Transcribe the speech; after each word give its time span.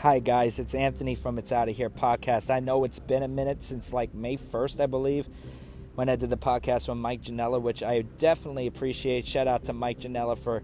Hi, 0.00 0.18
guys. 0.18 0.58
It's 0.58 0.74
Anthony 0.74 1.14
from 1.14 1.38
It's 1.38 1.52
Out 1.52 1.70
of 1.70 1.76
Here 1.76 1.88
podcast. 1.88 2.50
I 2.50 2.60
know 2.60 2.84
it's 2.84 2.98
been 2.98 3.22
a 3.22 3.28
minute 3.28 3.64
since 3.64 3.94
like 3.94 4.12
May 4.12 4.36
1st, 4.36 4.78
I 4.82 4.84
believe, 4.84 5.26
when 5.94 6.10
I 6.10 6.16
did 6.16 6.28
the 6.28 6.36
podcast 6.36 6.86
with 6.90 6.98
Mike 6.98 7.22
Janella, 7.22 7.62
which 7.62 7.82
I 7.82 8.02
definitely 8.02 8.66
appreciate. 8.66 9.26
Shout 9.26 9.48
out 9.48 9.64
to 9.64 9.72
Mike 9.72 10.00
Janella 10.00 10.36
for 10.36 10.62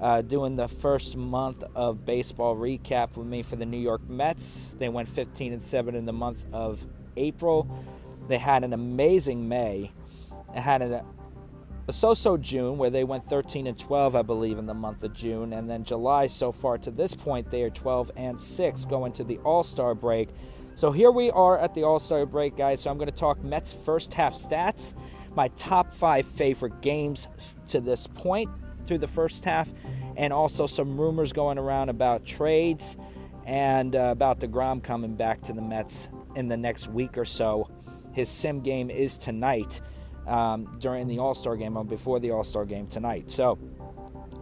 uh, 0.00 0.22
doing 0.22 0.54
the 0.54 0.68
first 0.68 1.16
month 1.16 1.64
of 1.74 2.06
baseball 2.06 2.54
recap 2.54 3.16
with 3.16 3.26
me 3.26 3.42
for 3.42 3.56
the 3.56 3.66
New 3.66 3.80
York 3.80 4.08
Mets. 4.08 4.68
They 4.78 4.88
went 4.88 5.08
15 5.08 5.54
and 5.54 5.62
7 5.62 5.96
in 5.96 6.06
the 6.06 6.12
month 6.12 6.44
of 6.52 6.86
April. 7.16 7.68
They 8.28 8.38
had 8.38 8.62
an 8.62 8.72
amazing 8.72 9.48
May. 9.48 9.90
It 10.54 10.60
had 10.60 10.82
an 10.82 11.02
a 11.88 11.92
so-so 11.92 12.36
June 12.36 12.76
where 12.76 12.90
they 12.90 13.02
went 13.02 13.24
13 13.24 13.66
and 13.66 13.78
12, 13.78 14.14
I 14.14 14.20
believe, 14.20 14.58
in 14.58 14.66
the 14.66 14.74
month 14.74 15.02
of 15.04 15.14
June, 15.14 15.54
and 15.54 15.68
then 15.68 15.84
July 15.84 16.26
so 16.26 16.52
far 16.52 16.76
to 16.76 16.90
this 16.90 17.14
point 17.14 17.50
they 17.50 17.62
are 17.62 17.70
12 17.70 18.12
and 18.14 18.38
6 18.38 18.84
going 18.84 19.12
to 19.12 19.24
the 19.24 19.38
All-Star 19.38 19.94
break. 19.94 20.28
So 20.74 20.92
here 20.92 21.10
we 21.10 21.30
are 21.30 21.58
at 21.58 21.74
the 21.74 21.84
All-Star 21.84 22.26
break, 22.26 22.56
guys. 22.56 22.82
So 22.82 22.90
I'm 22.90 22.98
going 22.98 23.10
to 23.10 23.16
talk 23.16 23.42
Mets 23.42 23.72
first 23.72 24.12
half 24.12 24.34
stats, 24.34 24.92
my 25.34 25.48
top 25.56 25.90
five 25.90 26.26
favorite 26.26 26.82
games 26.82 27.26
to 27.68 27.80
this 27.80 28.06
point 28.06 28.50
through 28.84 28.98
the 28.98 29.06
first 29.06 29.46
half, 29.46 29.72
and 30.16 30.30
also 30.30 30.66
some 30.66 31.00
rumors 31.00 31.32
going 31.32 31.56
around 31.56 31.88
about 31.88 32.26
trades 32.26 32.98
and 33.46 33.96
uh, 33.96 34.10
about 34.12 34.40
DeGrom 34.40 34.82
coming 34.82 35.16
back 35.16 35.40
to 35.42 35.54
the 35.54 35.62
Mets 35.62 36.10
in 36.34 36.48
the 36.48 36.56
next 36.56 36.88
week 36.88 37.16
or 37.16 37.24
so. 37.24 37.70
His 38.12 38.28
sim 38.28 38.60
game 38.60 38.90
is 38.90 39.16
tonight 39.16 39.80
um, 40.28 40.76
during 40.78 41.08
the 41.08 41.18
All 41.18 41.34
Star 41.34 41.56
game 41.56 41.76
or 41.76 41.84
before 41.84 42.20
the 42.20 42.30
All 42.30 42.44
Star 42.44 42.64
game 42.64 42.86
tonight. 42.86 43.30
So, 43.30 43.58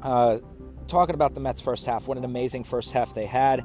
uh, 0.03 0.39
talking 0.89 1.15
about 1.15 1.35
the 1.35 1.41
Mets' 1.41 1.61
first 1.61 1.87
half, 1.87 2.09
what 2.09 2.19
an 2.19 2.25
amazing 2.25 2.65
first 2.65 2.93
half 2.93 3.15
they 3.15 3.27
had. 3.27 3.65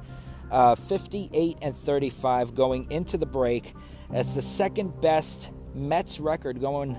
Uh, 0.50 0.76
58 0.76 1.58
and 1.62 1.76
35 1.76 2.56
going 2.56 2.90
into 2.92 3.18
the 3.18 3.26
break. 3.26 3.74
It's 4.12 4.36
the 4.36 4.42
second 4.42 5.00
best 5.00 5.50
Mets 5.74 6.20
record 6.20 6.60
going 6.60 6.98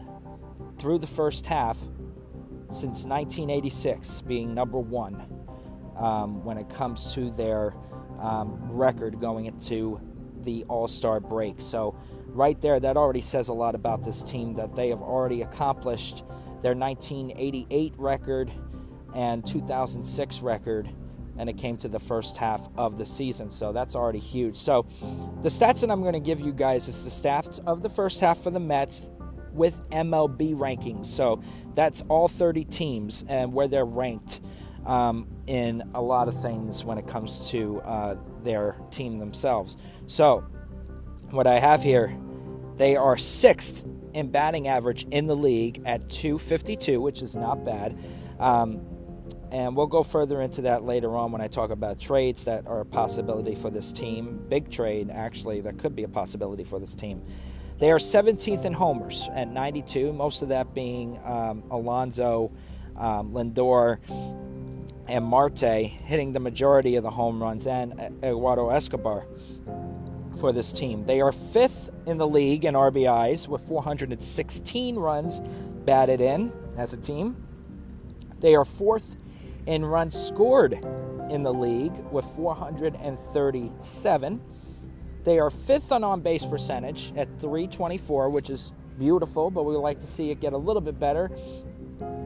through 0.79 0.99
the 0.99 1.07
first 1.07 1.47
half 1.47 1.79
since 2.71 3.05
1986, 3.05 4.23
being 4.23 4.55
number 4.55 4.79
one 4.79 5.27
um, 5.99 6.43
when 6.45 6.57
it 6.57 6.71
comes 6.71 7.13
to 7.15 7.31
their 7.31 7.75
um, 8.19 8.59
record 8.71 9.21
going 9.21 9.47
into 9.47 10.01
the 10.45 10.65
All 10.65 10.89
Star 10.89 11.21
break. 11.21 11.61
So, 11.61 11.97
right 12.27 12.61
there, 12.61 12.81
that 12.81 12.97
already 12.97 13.23
says 13.23 13.49
a 13.49 13.53
lot 13.53 13.75
about 13.75 14.05
this 14.05 14.23
team 14.23 14.55
that 14.55 14.75
they 14.75 14.89
have 14.89 15.03
already 15.03 15.43
accomplished 15.43 16.25
their 16.63 16.75
1988 16.75 17.95
record 17.97 18.53
and 19.15 19.45
2006 19.47 20.41
record, 20.41 20.89
and 21.37 21.49
it 21.49 21.57
came 21.57 21.77
to 21.79 21.89
the 21.89 21.99
first 21.99 22.37
half 22.37 22.69
of 22.77 22.99
the 22.99 23.07
season. 23.07 23.51
So, 23.51 23.73
that's 23.73 23.95
already 23.95 24.19
huge. 24.19 24.57
So, 24.57 24.87
the 25.43 25.49
stats 25.49 25.81
that 25.81 25.91
I'm 25.91 26.03
going 26.03 26.15
to 26.15 26.21
give 26.21 26.41
you 26.41 26.53
guys 26.53 26.89
is 26.89 27.05
the 27.05 27.11
stats 27.11 27.59
of 27.67 27.83
the 27.83 27.89
first 27.89 28.21
half 28.21 28.39
for 28.39 28.51
the 28.51 28.61
Mets 28.61 29.11
with 29.53 29.81
MLB 29.91 30.55
rankings. 30.55 31.07
So, 31.07 31.43
that's 31.75 32.03
all 32.09 32.29
30 32.29 32.65
teams 32.65 33.25
and 33.29 33.53
where 33.53 33.69
they're 33.69 33.85
ranked. 33.85 34.41
Um, 34.85 35.29
in 35.47 35.89
a 35.95 36.03
lot 36.03 36.27
of 36.27 36.43
things 36.43 36.85
when 36.85 36.99
it 36.99 37.07
comes 37.07 37.49
to 37.51 37.81
uh, 37.83 38.17
their 38.45 38.77
team 38.91 39.19
themselves. 39.19 39.77
So, 40.07 40.41
what 41.31 41.47
I 41.47 41.59
have 41.59 41.83
here, 41.83 42.17
they 42.77 42.97
are 42.97 43.17
sixth 43.17 43.85
in 44.13 44.31
batting 44.31 44.69
average 44.69 45.07
in 45.11 45.27
the 45.27 45.37
league 45.37 45.83
at 45.87 46.09
252, 46.11 47.01
which 47.01 47.23
is 47.23 47.35
not 47.35 47.65
bad. 47.65 47.99
Um, 48.39 48.87
and 49.51 49.77
we'll 49.77 49.87
go 49.87 50.03
further 50.03 50.41
into 50.41 50.63
that 50.63 50.83
later 50.85 51.15
on 51.15 51.31
when 51.31 51.43
I 51.43 51.47
talk 51.47 51.71
about 51.71 52.01
trades 52.01 52.45
that 52.45 52.67
are 52.67 52.81
a 52.81 52.87
possibility 52.87 53.55
for 53.55 53.71
this 53.71 53.93
team. 53.93 54.43
Big 54.49 54.71
trade, 54.71 55.11
actually, 55.11 55.61
that 55.61 55.79
could 55.79 55.95
be 55.95 56.05
a 56.05 56.09
possibility 56.09 56.65
for 56.65 56.79
this 56.79 56.95
team. 56.95 57.23
They 57.79 57.91
are 57.91 57.99
17th 57.99 58.65
in 58.65 58.73
homers 58.73 59.29
at 59.35 59.49
92, 59.49 60.13
most 60.13 60.41
of 60.43 60.49
that 60.49 60.73
being 60.73 61.19
um, 61.25 61.65
Alonso, 61.71 62.51
um, 62.97 63.33
Lindor, 63.33 63.99
and 65.09 65.25
Marte 65.25 65.87
hitting 65.87 66.33
the 66.33 66.41
majority 66.41 66.97
of 66.97 67.03
the 67.03 67.11
home 67.11 67.43
runs, 67.43 67.67
and 67.67 68.01
uh, 68.01 68.11
Eduardo 68.23 68.71
Escobar 68.71 69.27
for 70.39 70.53
this 70.53 70.73
team. 70.73 71.05
They 71.05 71.21
are 71.21 71.33
fifth 71.33 71.91
in 72.07 72.19
the 72.19 72.27
league 72.27 72.65
in 72.65 72.75
RBIs 72.75 73.49
with 73.49 73.63
416 73.63 74.97
runs 74.97 75.41
batted 75.85 76.21
in 76.21 76.53
as 76.77 76.93
a 76.93 76.97
team. 76.97 77.37
They 78.41 78.55
are 78.55 78.65
fourth 78.65 79.17
in 79.67 79.85
runs 79.85 80.21
scored 80.21 80.73
in 81.31 81.43
the 81.43 81.53
league 81.53 81.97
with 82.11 82.25
437. 82.37 84.41
They 85.25 85.39
are 85.39 85.51
fifth 85.51 85.93
on 85.93 86.03
on 86.03 86.21
base 86.21 86.45
percentage 86.45 87.13
at 87.17 87.29
324, 87.41 88.31
which 88.31 88.51
is 88.51 88.73
beautiful, 88.99 89.51
but 89.51 89.65
we 89.65 89.77
like 89.77 90.01
to 90.01 90.07
see 90.07 90.31
it 90.31 90.41
get 90.41 90.53
a 90.53 90.59
little 90.59 90.83
bit 90.83 90.99
better. 90.99 91.31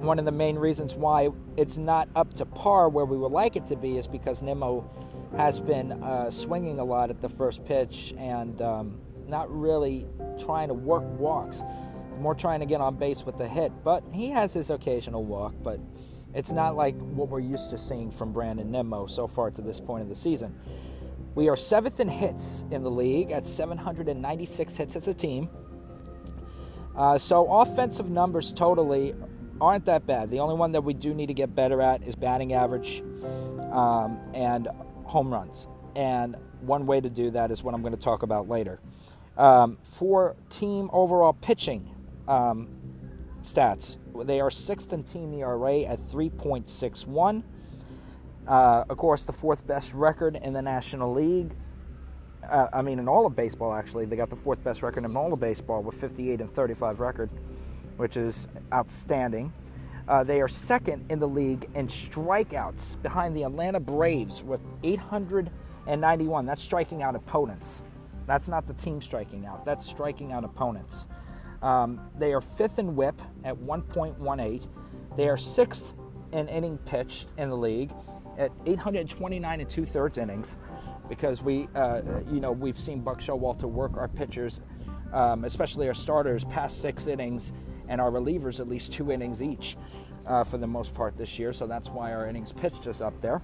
One 0.00 0.18
of 0.18 0.24
the 0.24 0.32
main 0.32 0.56
reasons 0.56 0.94
why 0.94 1.30
it's 1.56 1.76
not 1.76 2.08
up 2.14 2.34
to 2.34 2.44
par 2.46 2.88
where 2.88 3.04
we 3.04 3.16
would 3.16 3.32
like 3.32 3.56
it 3.56 3.66
to 3.68 3.76
be 3.76 3.96
is 3.96 4.06
because 4.06 4.42
Nimmo 4.42 4.88
has 5.36 5.58
been 5.58 5.92
uh, 6.02 6.30
swinging 6.30 6.78
a 6.78 6.84
lot 6.84 7.10
at 7.10 7.20
the 7.20 7.28
first 7.28 7.64
pitch 7.64 8.14
and 8.18 8.60
um, 8.62 9.00
not 9.26 9.50
really 9.50 10.06
trying 10.38 10.68
to 10.68 10.74
work 10.74 11.02
walks, 11.18 11.62
more 12.18 12.34
trying 12.34 12.60
to 12.60 12.66
get 12.66 12.80
on 12.80 12.96
base 12.96 13.24
with 13.24 13.36
the 13.36 13.48
hit. 13.48 13.72
But 13.82 14.04
he 14.12 14.30
has 14.30 14.54
his 14.54 14.70
occasional 14.70 15.24
walk, 15.24 15.54
but 15.62 15.80
it's 16.34 16.52
not 16.52 16.76
like 16.76 16.96
what 17.00 17.28
we're 17.28 17.40
used 17.40 17.70
to 17.70 17.78
seeing 17.78 18.10
from 18.10 18.32
Brandon 18.32 18.70
Nimmo 18.70 19.06
so 19.06 19.26
far 19.26 19.50
to 19.50 19.62
this 19.62 19.80
point 19.80 20.02
of 20.02 20.08
the 20.08 20.14
season. 20.14 20.54
We 21.34 21.48
are 21.48 21.56
seventh 21.56 22.00
in 22.00 22.08
hits 22.08 22.64
in 22.70 22.82
the 22.82 22.90
league 22.90 23.30
at 23.30 23.46
796 23.46 24.76
hits 24.76 24.96
as 24.96 25.08
a 25.08 25.14
team. 25.14 25.48
Uh, 26.96 27.18
so 27.18 27.60
offensive 27.60 28.08
numbers 28.08 28.52
totally 28.52 29.14
aren't 29.60 29.86
that 29.86 30.06
bad. 30.06 30.30
The 30.30 30.40
only 30.40 30.54
one 30.54 30.72
that 30.72 30.82
we 30.82 30.94
do 30.94 31.14
need 31.14 31.26
to 31.26 31.34
get 31.34 31.54
better 31.54 31.80
at 31.80 32.02
is 32.02 32.14
batting 32.14 32.52
average 32.52 33.02
um, 33.72 34.18
and 34.34 34.68
home 35.04 35.32
runs. 35.32 35.66
And 35.94 36.36
one 36.60 36.86
way 36.86 37.00
to 37.00 37.08
do 37.08 37.30
that 37.30 37.50
is 37.50 37.62
what 37.62 37.74
I'm 37.74 37.80
going 37.80 37.94
to 37.94 38.00
talk 38.00 38.22
about 38.22 38.48
later. 38.48 38.80
Um, 39.36 39.78
for 39.82 40.36
team 40.50 40.88
overall 40.92 41.32
pitching 41.34 41.94
um, 42.26 42.68
stats, 43.42 43.96
they 44.24 44.40
are 44.40 44.50
sixth 44.50 44.92
in 44.92 45.04
team 45.04 45.32
ERA 45.34 45.80
at 45.82 45.98
3.61. 45.98 47.42
Uh, 48.46 48.84
of 48.88 48.96
course, 48.96 49.24
the 49.24 49.32
fourth 49.32 49.66
best 49.66 49.92
record 49.92 50.36
in 50.36 50.52
the 50.52 50.62
National 50.62 51.12
League. 51.12 51.54
Uh, 52.48 52.68
I 52.72 52.80
mean, 52.80 52.98
in 52.98 53.08
all 53.08 53.26
of 53.26 53.34
baseball, 53.34 53.74
actually, 53.74 54.06
they 54.06 54.16
got 54.16 54.30
the 54.30 54.36
fourth 54.36 54.62
best 54.62 54.82
record 54.82 55.04
in 55.04 55.16
all 55.16 55.32
of 55.32 55.40
baseball 55.40 55.82
with 55.82 55.96
58 56.00 56.40
and 56.40 56.50
35 56.50 57.00
record, 57.00 57.30
which 57.96 58.16
is 58.16 58.46
outstanding. 58.72 59.52
Uh, 60.08 60.22
they 60.22 60.40
are 60.40 60.48
second 60.48 61.04
in 61.10 61.18
the 61.18 61.26
league 61.26 61.68
in 61.74 61.88
strikeouts 61.88 63.00
behind 63.02 63.36
the 63.36 63.42
Atlanta 63.42 63.80
Braves 63.80 64.42
with 64.42 64.60
891. 64.82 66.46
That's 66.46 66.62
striking 66.62 67.02
out 67.02 67.16
opponents. 67.16 67.82
That's 68.26 68.48
not 68.48 68.66
the 68.66 68.74
team 68.74 69.00
striking 69.00 69.46
out, 69.46 69.64
that's 69.64 69.86
striking 69.86 70.32
out 70.32 70.44
opponents. 70.44 71.06
Um, 71.62 72.00
they 72.18 72.32
are 72.32 72.40
fifth 72.40 72.78
in 72.78 72.96
whip 72.96 73.20
at 73.44 73.56
1.18. 73.56 74.68
They 75.16 75.28
are 75.28 75.36
sixth 75.36 75.94
in 76.32 76.48
inning 76.48 76.78
pitched 76.78 77.32
in 77.38 77.50
the 77.50 77.56
league 77.56 77.92
at 78.38 78.52
829 78.66 79.60
and 79.60 79.70
two 79.70 79.86
thirds 79.86 80.18
innings 80.18 80.56
because 81.08 81.42
we, 81.42 81.68
uh, 81.74 82.02
you 82.30 82.40
know, 82.40 82.52
we've 82.52 82.78
seen 82.78 83.00
Buck 83.00 83.20
Showalter 83.20 83.62
work 83.62 83.96
our 83.96 84.08
pitchers, 84.08 84.60
um, 85.12 85.44
especially 85.44 85.88
our 85.88 85.94
starters, 85.94 86.44
past 86.44 86.80
six 86.80 87.06
innings 87.06 87.52
and 87.88 88.00
our 88.00 88.10
relievers 88.10 88.60
at 88.60 88.68
least 88.68 88.92
two 88.92 89.10
innings 89.10 89.42
each 89.42 89.76
uh, 90.26 90.44
for 90.44 90.58
the 90.58 90.66
most 90.66 90.94
part 90.94 91.16
this 91.16 91.38
year. 91.38 91.52
So 91.52 91.66
that's 91.66 91.88
why 91.88 92.12
our 92.12 92.28
innings 92.28 92.52
pitched 92.52 92.86
is 92.86 93.00
up 93.00 93.20
there. 93.20 93.42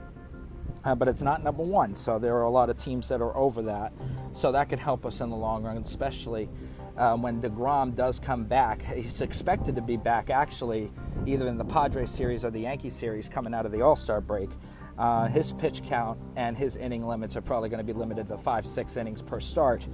Uh, 0.85 0.95
but 0.95 1.07
it's 1.07 1.23
not 1.23 1.45
number 1.45 1.63
one. 1.63 1.95
So 1.95 2.19
there 2.19 2.37
are 2.37 2.43
a 2.43 2.51
lot 2.51 2.69
of 2.71 2.77
teams 2.77 3.09
that 3.09 3.21
are 3.21 3.37
over 3.37 3.63
that. 3.63 3.93
So 4.33 4.51
that 4.53 4.69
could 4.69 4.81
help 4.81 5.07
us 5.07 5.21
in 5.21 5.31
the 5.31 5.37
long 5.37 5.63
run, 5.63 5.77
especially 5.77 6.49
uh, 6.97 7.17
when 7.17 7.41
DeGrom 7.41 7.95
does 7.95 8.19
come 8.19 8.45
back. 8.45 8.83
He's 8.83 9.21
expected 9.21 9.77
to 9.77 9.83
be 9.83 9.97
back 9.97 10.31
actually 10.31 10.91
either 11.27 11.47
in 11.47 11.57
the 11.57 11.65
Padres 11.65 12.11
series 12.11 12.45
or 12.45 12.51
the 12.51 12.61
Yankee 12.61 12.91
series 12.91 13.29
coming 13.29 13.55
out 13.55 13.65
of 13.65 13.73
the 13.73 13.83
All 13.83 13.97
Star 13.97 14.21
break. 14.21 14.51
Uh, 14.99 15.27
his 15.29 15.53
pitch 15.53 15.83
count 15.85 16.19
and 16.37 16.57
his 16.57 16.77
inning 16.77 17.07
limits 17.07 17.37
are 17.37 17.41
probably 17.41 17.69
going 17.69 17.85
to 17.85 17.93
be 17.93 17.99
limited 17.99 18.29
to 18.29 18.37
five, 18.39 18.67
six 18.67 18.97
innings 18.97 19.23
per 19.23 19.41
start 19.41 19.87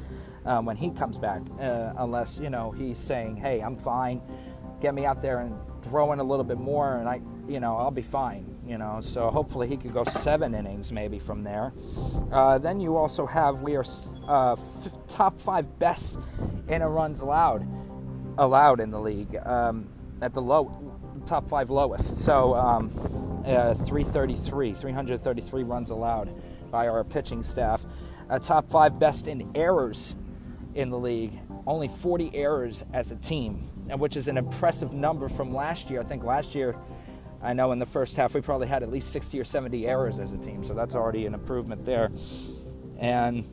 um, 0.44 0.64
when 0.64 0.76
he 0.76 0.90
comes 0.90 1.18
back, 1.18 1.42
uh, 1.60 1.92
unless 1.98 2.38
you 2.38 2.50
know 2.50 2.70
he's 2.72 2.98
saying, 2.98 3.36
"Hey, 3.36 3.60
I'm 3.60 3.76
fine. 3.76 4.20
Get 4.80 4.94
me 4.94 5.04
out 5.04 5.22
there 5.22 5.40
and 5.40 5.54
throw 5.82 6.12
in 6.12 6.20
a 6.20 6.24
little 6.24 6.44
bit 6.44 6.58
more, 6.58 6.98
and 6.98 7.08
I, 7.08 7.20
you 7.48 7.60
know, 7.60 7.76
I'll 7.76 7.90
be 7.90 8.02
fine." 8.02 8.56
You 8.66 8.76
know, 8.76 9.00
so 9.00 9.30
hopefully 9.30 9.66
he 9.66 9.76
could 9.76 9.94
go 9.94 10.04
seven 10.04 10.54
innings 10.54 10.92
maybe 10.92 11.18
from 11.18 11.42
there. 11.42 11.72
Uh, 12.30 12.58
then 12.58 12.80
you 12.80 12.96
also 12.96 13.24
have 13.24 13.62
we 13.62 13.76
are 13.76 13.84
uh, 14.26 14.52
f- 14.52 14.92
top 15.08 15.38
five 15.40 15.78
best 15.78 16.18
inner 16.68 16.90
runs 16.90 17.20
allowed 17.22 17.66
allowed 18.36 18.80
in 18.80 18.90
the 18.90 19.00
league 19.00 19.36
um, 19.44 19.88
at 20.20 20.34
the 20.34 20.40
low 20.42 20.70
top 21.26 21.48
five 21.48 21.70
lowest. 21.70 22.18
So 22.18 22.54
um, 22.54 22.90
uh, 23.48 23.74
333, 23.74 24.74
333 24.74 25.62
runs 25.62 25.90
allowed 25.90 26.30
by 26.70 26.88
our 26.88 27.02
pitching 27.04 27.42
staff. 27.42 27.84
A 28.28 28.38
top 28.38 28.70
five 28.70 28.98
best 28.98 29.26
in 29.26 29.50
errors 29.54 30.14
in 30.74 30.90
the 30.90 30.98
league. 30.98 31.38
Only 31.66 31.88
40 31.88 32.34
errors 32.34 32.84
as 32.92 33.10
a 33.10 33.16
team, 33.16 33.70
and 33.88 33.98
which 34.00 34.16
is 34.16 34.28
an 34.28 34.36
impressive 34.36 34.92
number 34.92 35.28
from 35.28 35.54
last 35.54 35.90
year. 35.90 36.00
I 36.00 36.04
think 36.04 36.24
last 36.24 36.54
year, 36.54 36.76
I 37.42 37.52
know 37.52 37.72
in 37.72 37.78
the 37.78 37.86
first 37.86 38.16
half 38.16 38.34
we 38.34 38.40
probably 38.40 38.66
had 38.66 38.82
at 38.82 38.90
least 38.90 39.12
60 39.12 39.38
or 39.40 39.44
70 39.44 39.86
errors 39.86 40.18
as 40.18 40.32
a 40.32 40.38
team, 40.38 40.62
so 40.62 40.74
that's 40.74 40.94
already 40.94 41.26
an 41.26 41.34
improvement 41.34 41.84
there. 41.84 42.10
And 42.98 43.46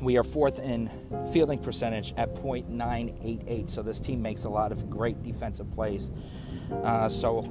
we 0.00 0.16
are 0.16 0.24
fourth 0.24 0.58
in 0.58 0.90
fielding 1.32 1.58
percentage 1.58 2.14
at 2.16 2.34
.988. 2.34 3.70
So 3.70 3.82
this 3.82 4.00
team 4.00 4.20
makes 4.20 4.44
a 4.44 4.48
lot 4.48 4.72
of 4.72 4.90
great 4.90 5.22
defensive 5.22 5.70
plays. 5.70 6.10
Uh, 6.82 7.08
so 7.08 7.42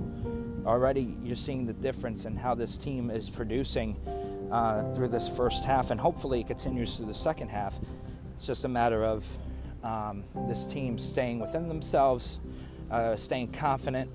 already 0.66 1.16
you're 1.24 1.36
seeing 1.36 1.66
the 1.66 1.74
difference 1.74 2.26
in 2.26 2.36
how 2.36 2.56
this 2.56 2.78
team 2.78 3.10
is 3.10 3.30
producing 3.30 3.96
uh, 4.52 4.94
through 4.94 5.10
this 5.10 5.28
first 5.28 5.64
half, 5.64 5.92
and 5.92 6.00
hopefully 6.00 6.42
it 6.42 6.48
continues 6.48 6.96
through 6.96 7.08
the 7.08 7.14
second 7.14 7.50
half. 7.50 7.76
It's 8.36 8.46
just 8.46 8.66
a 8.66 8.68
matter 8.68 9.04
of 9.04 9.26
um, 9.84 10.24
this 10.48 10.66
team 10.66 10.98
staying 10.98 11.40
within 11.40 11.68
themselves, 11.68 12.40
uh, 12.92 13.16
staying 13.16 13.52
confident, 13.52 14.10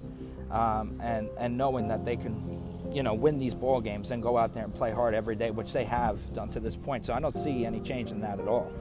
um, 0.51 1.01
and 1.03 1.29
and 1.39 1.59
knowing 1.59 1.89
that 1.89 2.05
they 2.05 2.17
can, 2.17 2.91
you 2.93 3.03
know, 3.03 3.15
win 3.15 3.39
these 3.39 3.55
ball 3.55 3.81
games 3.81 4.11
and 4.11 4.23
go 4.23 4.39
out 4.39 4.55
there 4.55 4.65
and 4.65 4.75
play 4.75 4.93
hard 4.93 5.15
every 5.15 5.37
day, 5.37 5.51
which 5.51 5.73
they 5.73 5.85
have 5.85 6.33
done 6.35 6.49
to 6.51 6.61
this 6.61 6.77
point. 6.77 7.05
So 7.07 7.15
I 7.15 7.21
don't 7.21 7.35
see 7.35 7.67
any 7.67 7.81
change 7.81 8.11
in 8.11 8.21
that 8.21 8.41
at 8.41 8.49
all 8.49 8.73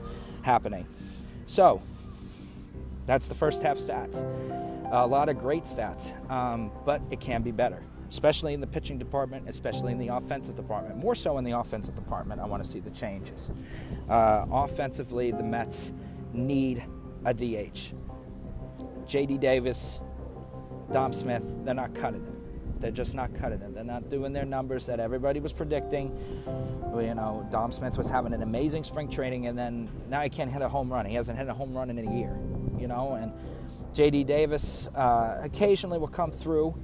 happening. 0.42 0.86
So 1.46 1.82
that's 3.06 3.28
the 3.28 3.34
first 3.34 3.62
half 3.62 3.78
stats. 3.78 4.22
A 4.90 5.06
lot 5.06 5.28
of 5.28 5.38
great 5.38 5.64
stats, 5.64 6.12
um, 6.30 6.70
but 6.84 7.02
it 7.10 7.20
can 7.20 7.42
be 7.42 7.50
better, 7.50 7.82
especially 8.10 8.54
in 8.54 8.60
the 8.60 8.66
pitching 8.66 8.98
department, 8.98 9.48
especially 9.48 9.92
in 9.92 9.98
the 9.98 10.08
offensive 10.08 10.54
department. 10.54 10.96
More 10.96 11.14
so 11.14 11.38
in 11.38 11.44
the 11.44 11.52
offensive 11.52 11.94
department, 11.94 12.40
I 12.40 12.46
want 12.46 12.64
to 12.64 12.68
see 12.68 12.80
the 12.80 12.90
changes. 12.90 13.50
Uh, 14.08 14.46
offensively, 14.50 15.30
the 15.30 15.42
Mets 15.42 15.92
need 16.32 16.82
a 17.24 17.34
DH. 17.34 17.92
JD 19.06 19.40
Davis, 19.40 20.00
Dom 20.92 21.12
Smith, 21.12 21.44
they're 21.64 21.74
not 21.74 21.94
cutting 21.94 22.24
it. 22.24 22.80
They're 22.80 22.90
just 22.90 23.14
not 23.14 23.34
cutting 23.34 23.60
it. 23.60 23.74
They're 23.74 23.84
not 23.84 24.08
doing 24.08 24.32
their 24.32 24.44
numbers 24.44 24.86
that 24.86 25.00
everybody 25.00 25.40
was 25.40 25.52
predicting. 25.52 26.16
You 26.94 27.14
know, 27.14 27.46
Dom 27.50 27.72
Smith 27.72 27.98
was 27.98 28.08
having 28.08 28.32
an 28.32 28.42
amazing 28.42 28.84
spring 28.84 29.10
training, 29.10 29.46
and 29.46 29.58
then 29.58 29.88
now 30.08 30.20
he 30.20 30.28
can't 30.28 30.50
hit 30.50 30.62
a 30.62 30.68
home 30.68 30.92
run. 30.92 31.04
He 31.06 31.14
hasn't 31.14 31.38
hit 31.38 31.48
a 31.48 31.54
home 31.54 31.76
run 31.76 31.90
in 31.90 31.98
a 31.98 32.16
year. 32.16 32.38
You 32.78 32.86
know, 32.86 33.14
and 33.14 33.32
JD 33.94 34.26
Davis 34.26 34.88
uh, 34.88 35.40
occasionally 35.42 35.98
will 35.98 36.08
come 36.08 36.30
through 36.30 36.74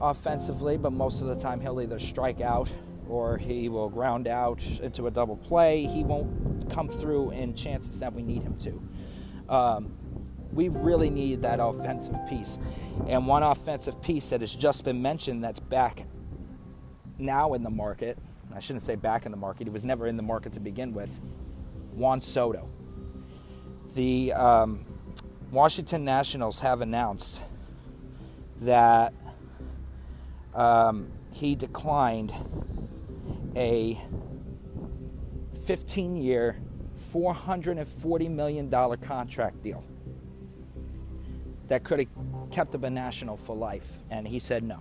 offensively, 0.00 0.76
but 0.76 0.92
most 0.92 1.20
of 1.20 1.28
the 1.28 1.36
time 1.36 1.60
he'll 1.60 1.80
either 1.80 1.98
strike 1.98 2.40
out 2.40 2.70
or 3.08 3.36
he 3.36 3.68
will 3.68 3.88
ground 3.88 4.26
out 4.26 4.62
into 4.80 5.06
a 5.06 5.10
double 5.10 5.36
play. 5.36 5.86
He 5.86 6.02
won't 6.02 6.70
come 6.70 6.88
through 6.88 7.30
in 7.30 7.54
chances 7.54 7.98
that 8.00 8.12
we 8.12 8.22
need 8.22 8.42
him 8.42 8.56
to. 8.58 9.54
Um, 9.54 9.92
we 10.52 10.68
really 10.68 11.10
need 11.10 11.42
that 11.42 11.60
offensive 11.60 12.16
piece. 12.28 12.58
And 13.06 13.26
one 13.26 13.42
offensive 13.42 14.00
piece 14.02 14.30
that 14.30 14.40
has 14.40 14.54
just 14.54 14.84
been 14.84 15.00
mentioned 15.00 15.42
that's 15.42 15.60
back 15.60 16.06
now 17.18 17.54
in 17.54 17.62
the 17.62 17.70
market, 17.70 18.18
I 18.54 18.60
shouldn't 18.60 18.82
say 18.82 18.96
back 18.96 19.24
in 19.24 19.32
the 19.32 19.38
market, 19.38 19.66
he 19.66 19.70
was 19.70 19.84
never 19.84 20.06
in 20.06 20.16
the 20.16 20.22
market 20.22 20.52
to 20.54 20.60
begin 20.60 20.92
with, 20.92 21.20
Juan 21.92 22.20
Soto. 22.20 22.68
The 23.94 24.32
um, 24.32 24.84
Washington 25.52 26.02
Nationals 26.02 26.60
have 26.60 26.80
announced 26.80 27.42
that 28.62 29.12
um, 30.54 31.12
he 31.30 31.54
declined 31.54 32.32
a 33.54 34.00
15 35.66 36.16
year, 36.16 36.56
$440 37.12 38.30
million 38.30 38.70
contract 38.70 39.62
deal 39.62 39.84
that 41.68 41.84
could 41.84 41.98
have 41.98 42.08
kept 42.50 42.74
him 42.74 42.84
a 42.84 42.90
national 42.90 43.36
for 43.36 43.54
life. 43.54 43.98
And 44.08 44.26
he 44.26 44.38
said 44.38 44.62
no. 44.62 44.80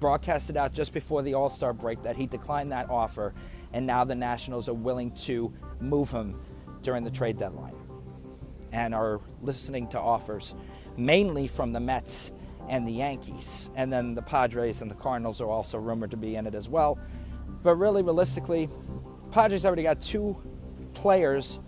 Broadcasted 0.00 0.56
out 0.56 0.72
just 0.72 0.92
before 0.92 1.22
the 1.22 1.34
All 1.34 1.48
Star 1.48 1.72
break 1.72 2.02
that 2.02 2.16
he 2.16 2.26
declined 2.26 2.72
that 2.72 2.90
offer, 2.90 3.34
and 3.72 3.86
now 3.86 4.02
the 4.02 4.16
Nationals 4.16 4.68
are 4.68 4.74
willing 4.74 5.12
to 5.12 5.52
move 5.78 6.10
him 6.10 6.40
during 6.82 7.04
the 7.04 7.10
trade 7.10 7.38
deadline 7.38 7.76
and 8.72 8.94
are 8.94 9.20
listening 9.42 9.88
to 9.88 10.00
offers 10.00 10.54
mainly 10.96 11.46
from 11.46 11.72
the 11.72 11.80
Mets 11.80 12.32
and 12.68 12.86
the 12.86 12.92
Yankees. 12.92 13.70
And 13.74 13.92
then 13.92 14.14
the 14.14 14.22
Padres 14.22 14.82
and 14.82 14.90
the 14.90 14.94
Cardinals 14.94 15.40
are 15.40 15.48
also 15.48 15.78
rumored 15.78 16.10
to 16.12 16.16
be 16.16 16.36
in 16.36 16.46
it 16.46 16.54
as 16.54 16.68
well. 16.68 16.98
But 17.62 17.76
really, 17.76 18.02
realistically, 18.02 18.68
Padres 19.30 19.64
already 19.64 19.82
got 19.82 20.00
two 20.00 20.36
players 20.94 21.60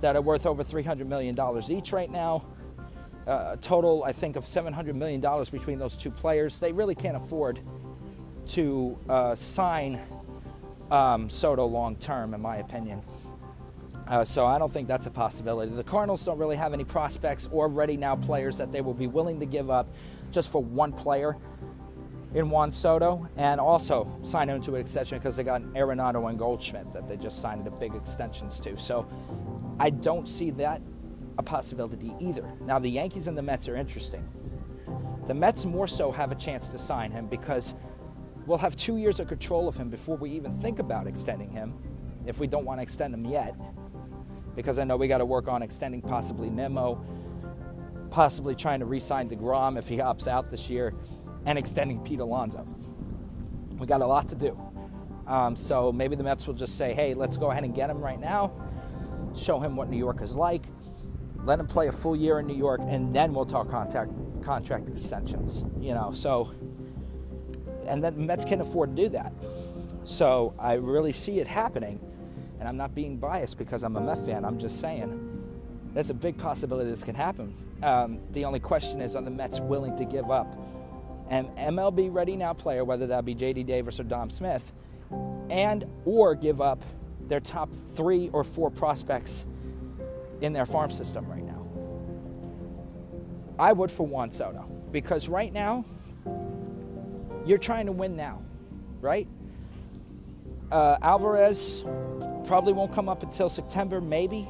that 0.00 0.16
are 0.16 0.22
worth 0.22 0.46
over 0.46 0.62
$300 0.62 1.06
million 1.06 1.38
each 1.70 1.92
right 1.92 2.10
now. 2.10 2.44
Uh, 3.26 3.52
a 3.52 3.56
total, 3.56 4.04
I 4.04 4.12
think, 4.12 4.36
of 4.36 4.44
$700 4.44 4.94
million 4.94 5.20
between 5.50 5.78
those 5.78 5.96
two 5.96 6.10
players. 6.10 6.58
They 6.58 6.72
really 6.72 6.94
can't 6.94 7.16
afford 7.16 7.60
to 8.48 8.98
uh, 9.08 9.34
sign 9.34 9.98
um, 10.90 11.30
Soto 11.30 11.64
long 11.64 11.96
term, 11.96 12.34
in 12.34 12.42
my 12.42 12.56
opinion. 12.56 13.02
Uh, 14.06 14.22
so 14.24 14.44
I 14.44 14.58
don't 14.58 14.70
think 14.70 14.86
that's 14.86 15.06
a 15.06 15.10
possibility. 15.10 15.72
The 15.72 15.82
Cardinals 15.82 16.24
don't 16.24 16.38
really 16.38 16.56
have 16.56 16.74
any 16.74 16.84
prospects 16.84 17.48
or 17.50 17.68
ready 17.68 17.96
now 17.96 18.16
players 18.16 18.58
that 18.58 18.70
they 18.70 18.82
will 18.82 18.94
be 18.94 19.06
willing 19.06 19.40
to 19.40 19.46
give 19.46 19.70
up 19.70 19.88
just 20.30 20.50
for 20.50 20.62
one 20.62 20.92
player 20.92 21.36
in 22.34 22.50
Juan 22.50 22.72
Soto, 22.72 23.28
and 23.36 23.60
also 23.60 24.18
sign 24.24 24.50
him 24.50 24.60
to 24.62 24.74
an 24.74 24.80
extension 24.80 25.18
because 25.18 25.36
they 25.36 25.44
got 25.44 25.62
Arenado 25.74 26.28
and 26.28 26.36
Goldschmidt 26.36 26.92
that 26.92 27.06
they 27.06 27.16
just 27.16 27.40
signed 27.40 27.64
the 27.64 27.70
big 27.70 27.94
extensions 27.94 28.58
to. 28.60 28.76
So 28.76 29.06
I 29.78 29.90
don't 29.90 30.28
see 30.28 30.50
that 30.52 30.82
a 31.38 31.44
possibility 31.44 32.12
either. 32.20 32.52
Now 32.62 32.80
the 32.80 32.90
Yankees 32.90 33.28
and 33.28 33.38
the 33.38 33.42
Mets 33.42 33.68
are 33.68 33.76
interesting. 33.76 34.28
The 35.28 35.34
Mets 35.34 35.64
more 35.64 35.86
so 35.86 36.10
have 36.10 36.32
a 36.32 36.34
chance 36.34 36.66
to 36.68 36.78
sign 36.78 37.12
him 37.12 37.28
because 37.28 37.74
we'll 38.46 38.58
have 38.58 38.74
two 38.74 38.96
years 38.96 39.20
of 39.20 39.28
control 39.28 39.68
of 39.68 39.76
him 39.76 39.88
before 39.88 40.16
we 40.16 40.30
even 40.30 40.58
think 40.58 40.80
about 40.80 41.06
extending 41.06 41.50
him, 41.50 41.72
if 42.26 42.40
we 42.40 42.48
don't 42.48 42.64
want 42.64 42.78
to 42.78 42.82
extend 42.82 43.14
him 43.14 43.24
yet 43.24 43.54
because 44.54 44.78
I 44.78 44.84
know 44.84 44.96
we 44.96 45.08
got 45.08 45.18
to 45.18 45.24
work 45.24 45.48
on 45.48 45.62
extending 45.62 46.00
possibly 46.00 46.50
Nimmo, 46.50 47.04
possibly 48.10 48.54
trying 48.54 48.80
to 48.80 48.86
re-sign 48.86 49.28
DeGrom 49.28 49.78
if 49.78 49.88
he 49.88 49.98
opts 49.98 50.28
out 50.28 50.50
this 50.50 50.68
year, 50.68 50.94
and 51.46 51.58
extending 51.58 52.00
Pete 52.00 52.20
Alonso. 52.20 52.66
We 53.78 53.86
got 53.86 54.00
a 54.00 54.06
lot 54.06 54.28
to 54.28 54.34
do. 54.34 54.58
Um, 55.26 55.56
so 55.56 55.90
maybe 55.90 56.16
the 56.16 56.22
Mets 56.22 56.46
will 56.46 56.54
just 56.54 56.76
say, 56.76 56.92
hey, 56.94 57.14
let's 57.14 57.36
go 57.36 57.50
ahead 57.50 57.64
and 57.64 57.74
get 57.74 57.90
him 57.90 57.98
right 57.98 58.20
now, 58.20 58.52
show 59.36 59.58
him 59.58 59.74
what 59.74 59.88
New 59.88 59.96
York 59.96 60.22
is 60.22 60.36
like, 60.36 60.64
let 61.44 61.58
him 61.58 61.66
play 61.66 61.88
a 61.88 61.92
full 61.92 62.16
year 62.16 62.38
in 62.38 62.46
New 62.46 62.56
York, 62.56 62.80
and 62.84 63.14
then 63.14 63.34
we'll 63.34 63.46
talk 63.46 63.68
contact, 63.70 64.10
contract 64.42 64.88
extensions. 64.88 65.64
You 65.80 65.94
know, 65.94 66.12
so 66.12 66.52
and 67.86 68.02
then 68.02 68.14
the 68.14 68.22
Mets 68.22 68.44
can 68.44 68.60
afford 68.60 68.96
to 68.96 69.02
do 69.02 69.08
that. 69.10 69.32
So 70.04 70.54
I 70.58 70.74
really 70.74 71.12
see 71.12 71.40
it 71.40 71.48
happening. 71.48 72.00
And 72.64 72.70
I'm 72.70 72.78
not 72.78 72.94
being 72.94 73.18
biased 73.18 73.58
because 73.58 73.82
I'm 73.82 73.94
a 73.96 74.00
Met 74.00 74.24
fan. 74.24 74.42
I'm 74.42 74.58
just 74.58 74.80
saying 74.80 75.20
there's 75.92 76.08
a 76.08 76.14
big 76.14 76.38
possibility 76.38 76.88
this 76.88 77.04
can 77.04 77.14
happen. 77.14 77.54
Um, 77.82 78.20
the 78.32 78.46
only 78.46 78.58
question 78.58 79.02
is, 79.02 79.14
are 79.14 79.20
the 79.20 79.30
Mets 79.30 79.60
willing 79.60 79.94
to 79.98 80.06
give 80.06 80.30
up 80.30 80.56
an 81.28 81.50
MLB 81.58 82.08
ready 82.10 82.36
now 82.36 82.54
player, 82.54 82.82
whether 82.82 83.06
that 83.08 83.26
be 83.26 83.34
J.D. 83.34 83.64
Davis 83.64 84.00
or 84.00 84.04
Dom 84.04 84.30
Smith, 84.30 84.72
and 85.50 85.84
or 86.06 86.34
give 86.34 86.62
up 86.62 86.82
their 87.28 87.38
top 87.38 87.70
three 87.92 88.30
or 88.32 88.42
four 88.42 88.70
prospects 88.70 89.44
in 90.40 90.54
their 90.54 90.64
farm 90.64 90.90
system 90.90 91.26
right 91.26 91.44
now? 91.44 91.66
I 93.58 93.74
would 93.74 93.90
for 93.90 94.06
Juan 94.06 94.30
Soto 94.30 94.64
because 94.90 95.28
right 95.28 95.52
now 95.52 95.84
you're 97.44 97.58
trying 97.58 97.84
to 97.84 97.92
win 97.92 98.16
now, 98.16 98.40
right? 99.02 99.28
Uh, 100.70 100.96
Alvarez 101.02 101.84
probably 102.46 102.72
won't 102.72 102.92
come 102.92 103.08
up 103.08 103.22
until 103.22 103.48
September, 103.48 104.00
maybe. 104.00 104.48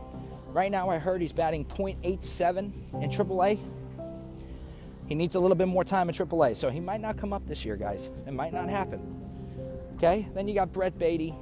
Right 0.48 0.70
now, 0.70 0.88
I 0.88 0.98
heard 0.98 1.20
he's 1.20 1.32
batting 1.32 1.64
.87 1.64 2.72
in 3.02 3.10
AAA. 3.10 3.58
He 5.06 5.14
needs 5.14 5.34
a 5.34 5.40
little 5.40 5.56
bit 5.56 5.68
more 5.68 5.84
time 5.84 6.08
in 6.08 6.14
AAA, 6.14 6.56
so 6.56 6.70
he 6.70 6.80
might 6.80 7.00
not 7.00 7.16
come 7.16 7.32
up 7.32 7.46
this 7.46 7.64
year, 7.64 7.76
guys. 7.76 8.08
It 8.26 8.32
might 8.32 8.52
not 8.52 8.68
happen. 8.68 9.00
Okay? 9.96 10.26
Then 10.34 10.48
you 10.48 10.54
got 10.54 10.72
Brett 10.72 10.98
Baty, 10.98 11.34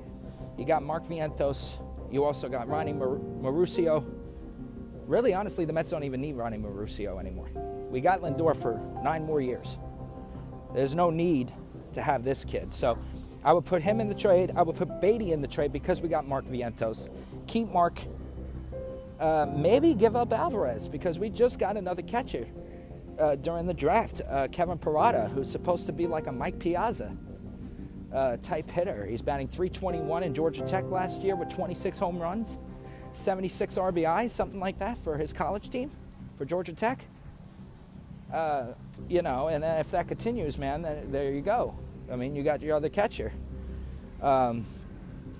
You 0.58 0.64
got 0.64 0.82
Mark 0.82 1.06
Vientos. 1.06 1.78
You 2.10 2.24
also 2.24 2.48
got 2.48 2.68
Ronnie 2.68 2.92
Mar-. 2.92 3.20
Really, 5.06 5.34
honestly, 5.34 5.64
the 5.64 5.72
Mets 5.72 5.90
don't 5.90 6.04
even 6.04 6.20
need 6.20 6.34
Ronnie 6.34 6.58
Mauricio 6.58 7.18
anymore. 7.18 7.50
We 7.90 8.00
got 8.00 8.20
Lindor 8.20 8.56
for 8.56 8.80
nine 9.02 9.24
more 9.24 9.40
years. 9.40 9.76
There's 10.74 10.94
no 10.94 11.10
need 11.10 11.52
to 11.94 12.02
have 12.02 12.24
this 12.24 12.44
kid. 12.44 12.72
So 12.72 12.98
I 13.44 13.52
would 13.52 13.64
put 13.64 13.82
him 13.82 14.00
in 14.00 14.08
the 14.08 14.14
trade. 14.14 14.52
I 14.56 14.62
would 14.62 14.76
put 14.76 15.00
Baty 15.00 15.32
in 15.32 15.40
the 15.42 15.48
trade 15.48 15.72
because 15.72 16.00
we 16.00 16.08
got 16.08 16.26
Mark 16.28 16.46
Vientos. 16.46 17.08
Keep 17.46 17.70
Mark. 17.72 18.00
Uh, 19.20 19.46
maybe 19.56 19.94
give 19.94 20.16
up 20.16 20.32
Alvarez 20.32 20.88
because 20.88 21.18
we 21.18 21.28
just 21.30 21.58
got 21.58 21.76
another 21.76 22.02
catcher 22.02 22.46
uh, 23.18 23.36
during 23.36 23.66
the 23.66 23.74
draft, 23.74 24.20
uh, 24.28 24.48
Kevin 24.50 24.78
Parada, 24.78 25.30
who's 25.32 25.50
supposed 25.50 25.86
to 25.86 25.92
be 25.92 26.06
like 26.06 26.26
a 26.26 26.32
Mike 26.32 26.58
Piazza. 26.58 27.16
uh, 28.12 28.36
type 28.38 28.70
hitter. 28.70 29.06
He's 29.06 29.22
batting 29.22 29.48
321 29.48 30.22
in 30.22 30.34
Georgia 30.34 30.62
Tech 30.66 30.84
last 30.90 31.20
year 31.20 31.36
with 31.36 31.48
26 31.48 31.98
home 31.98 32.18
runs, 32.18 32.58
76 33.14 33.76
RBI, 33.76 34.30
something 34.30 34.60
like 34.60 34.78
that 34.80 34.98
for 34.98 35.16
his 35.16 35.32
college 35.32 35.70
team, 35.70 35.90
for 36.36 36.44
Georgia 36.44 36.72
Tech. 36.74 37.04
Uh, 38.32 38.74
you 39.08 39.22
know, 39.22 39.48
and 39.48 39.64
if 39.64 39.90
that 39.92 40.08
continues, 40.08 40.58
man, 40.58 40.82
there 41.10 41.30
you 41.32 41.40
go. 41.42 41.74
I 42.12 42.16
mean, 42.16 42.36
you 42.36 42.42
got 42.42 42.60
your 42.60 42.76
other 42.76 42.90
catcher. 42.90 43.32
Um, 44.20 44.66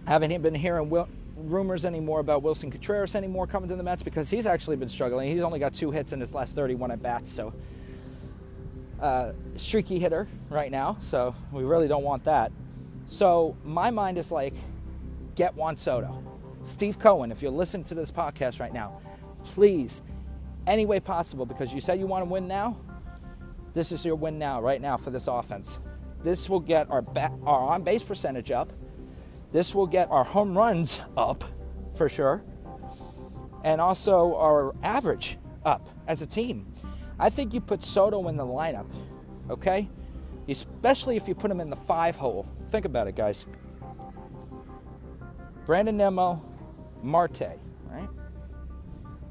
haven't 0.07 0.43
been 0.43 0.55
hearing 0.55 0.91
rumors 1.37 1.85
anymore 1.85 2.21
about 2.21 2.43
Willson 2.43 2.71
Contreras 2.71 3.15
anymore 3.15 3.47
coming 3.47 3.69
to 3.69 3.77
the 3.77 3.83
Mets 3.83 4.03
because 4.03 4.31
he's 4.31 4.47
actually 4.47 4.77
been 4.77 4.89
struggling. 4.89 5.31
He's 5.31 5.43
only 5.43 5.59
got 5.59 5.75
two 5.75 5.91
hits 5.91 6.13
in 6.13 6.21
his 6.21 6.35
last 6.35 6.57
31 6.57 6.91
at 6.91 7.03
bats, 7.03 7.31
so 7.31 7.53
uh, 9.01 9.33
streaky 9.57 9.99
hitter 9.99 10.29
right 10.49 10.71
now. 10.71 10.97
So 11.03 11.35
we 11.53 11.63
really 11.63 11.89
don't 11.89 12.05
want 12.05 12.25
that. 12.25 12.53
So 13.07 13.57
my 13.65 13.91
mind 13.91 14.17
is 14.17 14.31
like, 14.31 14.55
get 15.35 15.55
Juan 15.55 15.77
Soto, 15.77 16.23
Steve 16.65 16.99
Cohen. 16.99 17.31
If 17.31 17.43
you're 17.43 17.51
listening 17.51 17.85
to 17.85 17.95
this 17.95 18.11
podcast 18.11 18.61
right 18.61 18.73
now, 18.73 19.01
please, 19.45 20.01
any 20.67 20.87
way 20.87 21.01
possible, 21.01 21.45
because 21.45 21.73
you 21.73 21.81
said 21.81 21.99
you 21.99 22.07
want 22.07 22.25
to 22.25 22.31
win 22.31 22.49
now. 22.49 22.79
This 23.75 23.93
is 23.93 24.05
your 24.05 24.17
win 24.17 24.39
now, 24.39 24.61
right 24.61 24.81
now, 24.81 24.97
for 24.97 25.11
this 25.11 25.27
offense. 25.27 25.79
This 26.23 26.49
will 26.49 26.61
get 26.61 26.91
our, 26.91 27.05
our 27.45 27.75
on 27.75 27.83
base 27.83 28.03
percentage 28.03 28.51
up 28.51 28.73
this 29.53 29.75
will 29.75 29.87
get 29.87 30.11
our 30.11 30.25
home 30.25 30.57
runs 30.57 31.03
up 31.17 31.45
for 31.95 32.09
sure, 32.09 32.43
and 33.63 33.81
also 33.83 34.35
our 34.37 34.75
average 34.83 35.37
up 35.65 35.89
as 36.09 36.23
a 36.23 36.27
team. 36.27 36.73
I 37.19 37.29
think 37.29 37.53
you 37.53 37.61
put 37.61 37.85
Soto 37.85 38.29
in 38.29 38.37
the 38.37 38.47
lineup, 38.47 38.87
okay? 39.51 39.89
Especially 40.49 41.17
if 41.17 41.29
you 41.29 41.35
put 41.35 41.51
him 41.51 41.61
in 41.61 41.69
the 41.69 41.77
five 41.77 42.17
hole. 42.17 42.49
Think 42.71 42.87
about 42.87 43.07
it, 43.09 43.15
guys. 43.15 43.45
Brandon 45.67 45.99
Nimmo, 45.99 46.43
Marte, 47.03 47.61
right? 47.91 48.09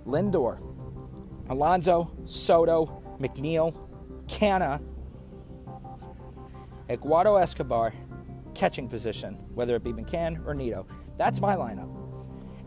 Lindor, 0.05 0.59
Alonso, 1.49 2.11
Soto, 2.25 3.01
McNeil, 3.19 3.75
Canha, 4.27 4.79
Eduardo 6.91 7.37
Escobar, 7.37 7.93
catching 8.53 8.89
position, 8.89 9.35
whether 9.53 9.77
it 9.77 9.83
be 9.83 9.93
McCann 9.93 10.45
or 10.45 10.53
Nido. 10.53 10.85
That's 11.17 11.39
my 11.39 11.55
lineup. 11.55 11.89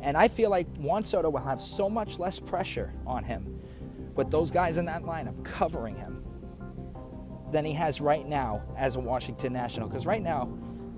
And 0.00 0.16
I 0.16 0.28
feel 0.28 0.48
like 0.48 0.66
Juan 0.78 1.04
Soto 1.04 1.28
will 1.28 1.40
have 1.40 1.60
so 1.60 1.90
much 1.90 2.18
less 2.18 2.40
pressure 2.40 2.94
on 3.06 3.22
him 3.22 3.60
with 4.14 4.30
those 4.30 4.50
guys 4.50 4.78
in 4.78 4.86
that 4.86 5.02
lineup 5.02 5.44
covering 5.44 5.94
him 5.94 6.24
than 7.52 7.66
he 7.66 7.72
has 7.74 8.00
right 8.00 8.26
now 8.26 8.62
as 8.78 8.96
a 8.96 9.00
Washington 9.00 9.52
National. 9.52 9.88
Because 9.88 10.06
right 10.06 10.22
now, 10.22 10.48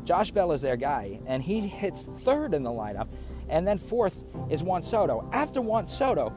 Josh 0.05 0.31
Bell 0.31 0.53
is 0.53 0.63
their 0.63 0.77
guy, 0.77 1.19
and 1.27 1.43
he 1.43 1.61
hits 1.67 2.05
third 2.05 2.55
in 2.55 2.63
the 2.63 2.71
lineup, 2.71 3.09
and 3.49 3.67
then 3.67 3.77
fourth 3.77 4.23
is 4.49 4.63
Juan 4.63 4.85
Soto. 4.85 5.29
After 5.33 5.61
Juan 5.61 5.89
Soto, 5.89 6.33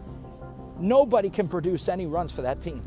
nobody 0.79 1.29
can 1.29 1.47
produce 1.47 1.87
any 1.87 2.07
runs 2.07 2.31
for 2.31 2.41
that 2.41 2.63
team. 2.63 2.81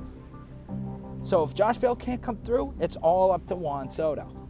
So 1.23 1.43
if 1.43 1.55
Josh 1.55 1.79
Bell 1.79 1.95
can't 1.95 2.23
come 2.23 2.37
through, 2.37 2.75
it's 2.81 2.97
all 2.97 3.33
up 3.33 3.47
to 3.49 3.55
Juan 3.55 3.89
Soto. 3.89 4.43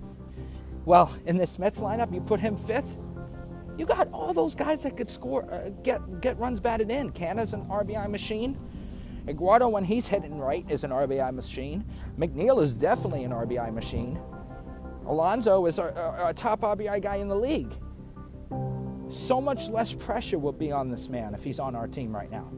Well, 0.85 1.15
in 1.27 1.37
this 1.37 1.59
Mets 1.59 1.81
lineup, 1.81 2.13
you 2.13 2.21
put 2.21 2.41
him 2.41 2.57
fifth. 2.57 2.97
You 3.77 3.87
got 3.87 4.09
all 4.13 4.33
those 4.33 4.55
guys 4.55 4.81
that 4.81 4.97
could 4.97 5.09
score, 5.09 5.51
uh, 5.53 5.71
get 5.83 6.21
get 6.21 6.39
runs 6.39 6.61
batted 6.61 6.91
in. 6.91 7.11
Canha's 7.11 7.55
an 7.55 7.67
RBI 7.67 8.09
machine. 8.11 8.59
Eduardo, 9.29 9.69
when 9.69 9.85
he's 9.85 10.09
hitting 10.09 10.39
right, 10.39 10.65
is 10.69 10.83
an 10.83 10.91
RBI 10.91 11.33
machine. 11.33 11.85
McNeil 12.19 12.61
is 12.61 12.75
definitely 12.75 13.25
an 13.25 13.31
RBI 13.31 13.73
machine. 13.73 14.19
Alonso 15.07 15.67
is 15.67 15.79
our, 15.79 15.93
our, 15.93 16.19
our 16.19 16.33
top 16.33 16.63
RBI 16.63 17.01
guy 17.01 17.17
in 17.17 17.29
the 17.29 17.37
league. 17.37 17.73
So 19.09 19.41
much 19.41 19.69
less 19.69 19.95
pressure 19.95 20.39
will 20.39 20.53
be 20.53 20.73
on 20.73 20.91
this 20.91 21.09
man 21.09 21.35
if 21.35 21.45
he's 21.45 21.61
on 21.61 21.77
our 21.77 21.87
team 21.87 22.15
right 22.15 22.31
now. 22.31 22.51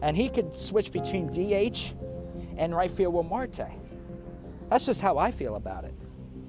And 0.00 0.16
he 0.16 0.28
could 0.28 0.54
switch 0.56 0.92
between 0.92 1.26
DH 1.26 1.94
and 2.58 2.76
with 2.76 3.26
Marte. 3.26 3.70
That's 4.68 4.84
just 4.84 5.00
how 5.00 5.16
I 5.16 5.30
feel 5.30 5.56
about 5.56 5.84
it, 5.84 5.94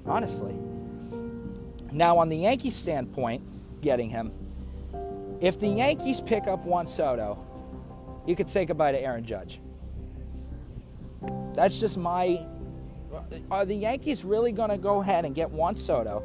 honestly. 0.04 0.54
Now, 1.92 2.18
on 2.18 2.28
the 2.28 2.36
Yankees 2.36 2.76
standpoint, 2.76 3.42
getting 3.80 4.10
him, 4.10 4.32
if 5.40 5.58
the 5.58 5.68
Yankees 5.68 6.20
pick 6.20 6.46
up 6.46 6.64
Juan 6.64 6.86
Soto, 6.86 7.38
you 8.26 8.36
could 8.36 8.50
say 8.50 8.66
goodbye 8.66 8.92
to 8.92 9.00
Aaron 9.00 9.24
Judge. 9.24 9.60
That's 11.54 11.80
just 11.80 11.96
my. 11.96 12.44
Are 13.50 13.64
the 13.64 13.74
Yankees 13.74 14.24
really 14.24 14.52
going 14.52 14.70
to 14.70 14.78
go 14.78 15.00
ahead 15.00 15.24
and 15.24 15.34
get 15.34 15.50
Juan 15.50 15.76
Soto, 15.76 16.22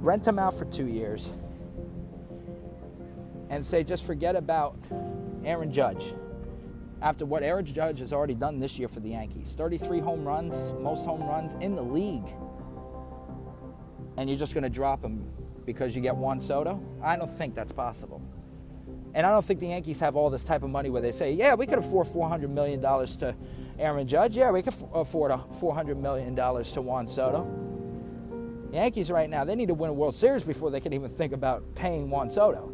rent 0.00 0.26
him 0.26 0.38
out 0.38 0.58
for 0.58 0.66
two 0.66 0.86
years, 0.86 1.30
and 3.48 3.64
say 3.64 3.82
just 3.82 4.04
forget 4.04 4.36
about 4.36 4.76
Aaron 5.44 5.72
Judge? 5.72 6.14
After 7.02 7.26
what 7.26 7.42
Aaron 7.42 7.66
Judge 7.66 8.00
has 8.00 8.12
already 8.12 8.34
done 8.34 8.60
this 8.60 8.78
year 8.78 8.88
for 8.88 9.00
the 9.00 9.10
Yankees 9.10 9.54
33 9.56 10.00
home 10.00 10.24
runs, 10.24 10.72
most 10.80 11.04
home 11.04 11.22
runs 11.22 11.54
in 11.54 11.76
the 11.76 11.82
league 11.82 12.34
and 14.16 14.28
you're 14.28 14.38
just 14.38 14.54
going 14.54 14.62
to 14.62 14.70
drop 14.70 15.02
him 15.04 15.26
because 15.64 15.96
you 15.96 16.02
get 16.02 16.16
Juan 16.16 16.40
Soto? 16.40 16.82
I 17.02 17.16
don't 17.16 17.30
think 17.30 17.54
that's 17.54 17.72
possible. 17.72 18.22
And 19.14 19.24
I 19.24 19.30
don't 19.30 19.44
think 19.44 19.60
the 19.60 19.68
Yankees 19.68 20.00
have 20.00 20.16
all 20.16 20.28
this 20.28 20.44
type 20.44 20.62
of 20.62 20.70
money 20.70 20.90
where 20.90 21.02
they 21.02 21.12
say, 21.12 21.32
yeah, 21.32 21.54
we 21.54 21.66
could 21.66 21.78
afford 21.78 22.06
$400 22.08 22.50
million 22.50 22.80
to 22.80 23.34
Aaron 23.78 24.06
Judge. 24.06 24.36
Yeah, 24.36 24.50
we 24.50 24.62
could 24.62 24.74
afford 24.92 25.30
$400 25.30 25.96
million 25.96 26.34
to 26.36 26.82
Juan 26.82 27.08
Soto. 27.08 27.46
Yankees 28.72 29.10
right 29.10 29.30
now, 29.30 29.44
they 29.44 29.54
need 29.54 29.68
to 29.68 29.74
win 29.74 29.90
a 29.90 29.92
World 29.92 30.16
Series 30.16 30.42
before 30.42 30.70
they 30.70 30.80
can 30.80 30.92
even 30.92 31.08
think 31.08 31.32
about 31.32 31.62
paying 31.76 32.10
Juan 32.10 32.28
Soto 32.28 32.72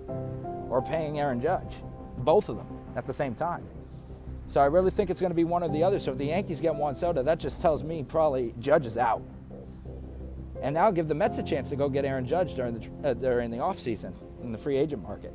or 0.71 0.81
paying 0.81 1.21
Aaron 1.21 1.41
Judge. 1.41 1.75
Both 2.19 2.49
of 2.49 2.57
them 2.57 2.67
at 2.97 3.05
the 3.05 3.13
same 3.13 3.35
time. 3.35 3.67
So 4.51 4.61
I 4.61 4.65
really 4.67 4.91
think 4.91 5.11
it's 5.11 5.21
going 5.21 5.31
to 5.31 5.37
be 5.37 5.45
one 5.45 5.63
or 5.63 5.69
the 5.69 5.85
other. 5.85 6.01
So 6.01 6.11
if 6.11 6.19
the 6.19 6.25
Yankees 6.25 6.61
get 6.61 6.75
Juan 6.75 6.97
Soto, 6.97 7.23
that 7.23 7.39
just 7.39 7.63
tells 7.63 7.85
me 7.85 8.03
probably 8.03 8.53
Judge 8.59 8.85
is 8.85 8.99
out 8.99 9.23
and 10.61 10.75
now 10.75 10.91
give 10.91 11.07
the 11.07 11.15
Mets 11.15 11.39
a 11.39 11.43
chance 11.45 11.69
to 11.71 11.77
go 11.77 11.89
get 11.89 12.05
Aaron 12.05 12.27
Judge 12.27 12.55
during 12.55 12.75
the 12.75 13.09
uh, 13.09 13.15
during 13.15 13.53
the 13.53 13.59
offseason 13.59 14.13
in 14.43 14.51
the 14.51 14.59
free 14.59 14.77
agent 14.77 15.05
market. 15.05 15.33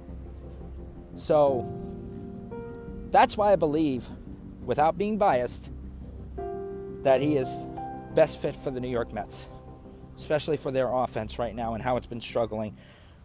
So 1.16 1.66
that's 3.10 3.38
why 3.38 3.54
I 3.54 3.56
believe, 3.56 4.06
without 4.66 4.98
being 4.98 5.18
biased, 5.18 5.72
that 7.04 7.22
he 7.22 7.38
is 7.38 7.50
best 8.16 8.42
fit 8.42 8.54
for 8.54 8.70
the 8.70 8.82
New 8.82 8.90
York 8.90 9.14
Mets, 9.14 9.48
especially 10.18 10.58
for 10.58 10.72
their 10.72 10.92
offense 10.92 11.40
right 11.40 11.56
now 11.56 11.74
and 11.74 11.82
how 11.82 11.96
it's 11.96 12.08
been 12.08 12.20
struggling. 12.20 12.76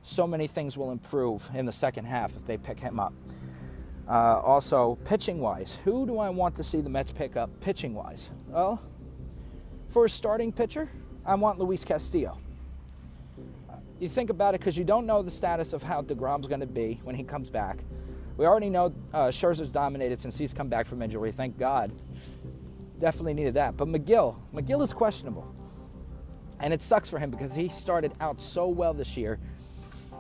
So 0.03 0.25
many 0.25 0.47
things 0.47 0.79
will 0.79 0.93
improve 0.93 1.51
in 1.53 1.67
the 1.67 1.73
second 1.73 2.05
half 2.05 2.37
if 2.37 2.47
they 2.47 2.59
pick 2.59 2.79
him 2.79 3.01
up. 3.01 3.13
Uh, 4.09 4.41
also, 4.41 4.99
pitching 5.05 5.39
wise, 5.39 5.79
who 5.85 6.07
do 6.07 6.19
I 6.19 6.31
want 6.31 6.57
to 6.57 6.65
see 6.65 6.81
the 6.81 6.91
Mets 6.91 7.13
pick 7.13 7.37
up 7.37 7.49
pitching 7.61 7.95
wise? 7.95 8.31
Well, 8.49 8.81
for 9.89 10.05
a 10.05 10.11
starting 10.11 10.53
pitcher, 10.53 10.89
I 11.25 11.35
want 11.35 11.59
Luis 11.59 11.85
Castillo. 11.85 12.39
You 14.01 14.09
think 14.09 14.31
about 14.31 14.55
it 14.55 14.61
because 14.61 14.77
you 14.79 14.85
don't 14.85 15.07
know 15.07 15.23
the 15.23 15.31
status 15.31 15.73
of 15.73 15.83
how 15.83 16.03
DeGrom's 16.03 16.47
going 16.47 16.61
to 16.61 16.67
be 16.67 17.01
when 17.05 17.15
he 17.15 17.23
comes 17.23 17.51
back. 17.51 17.79
We 18.37 18.47
already 18.47 18.71
know 18.71 18.95
uh, 19.13 19.29
Scherzer's 19.29 19.69
dominated 19.69 20.21
since 20.21 20.39
he's 20.39 20.55
come 20.55 20.69
back 20.69 20.87
from 20.87 21.03
injury. 21.03 21.31
Thank 21.31 21.59
God. 21.59 21.93
Definitely 22.99 23.35
needed 23.35 23.55
that. 23.55 23.77
But 23.77 23.89
Megill, 23.89 24.37
Megill 24.55 24.83
is 24.83 24.95
questionable. 24.95 25.55
And 26.59 26.73
it 26.73 26.83
sucks 26.83 27.11
for 27.11 27.19
him 27.19 27.31
because 27.31 27.55
he 27.55 27.69
started 27.69 28.13
out 28.21 28.41
so 28.41 28.69
well 28.69 28.95
this 28.95 29.17
year, 29.17 29.39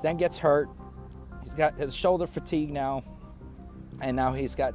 then 0.03 0.19
gets 0.19 0.37
hurt. 0.37 0.69
He's 1.45 1.55
got 1.55 1.79
his 1.79 1.95
shoulder 1.95 2.27
fatigue 2.27 2.71
now, 2.71 3.03
and 4.01 4.17
now 4.17 4.33
he's 4.33 4.55
got 4.55 4.75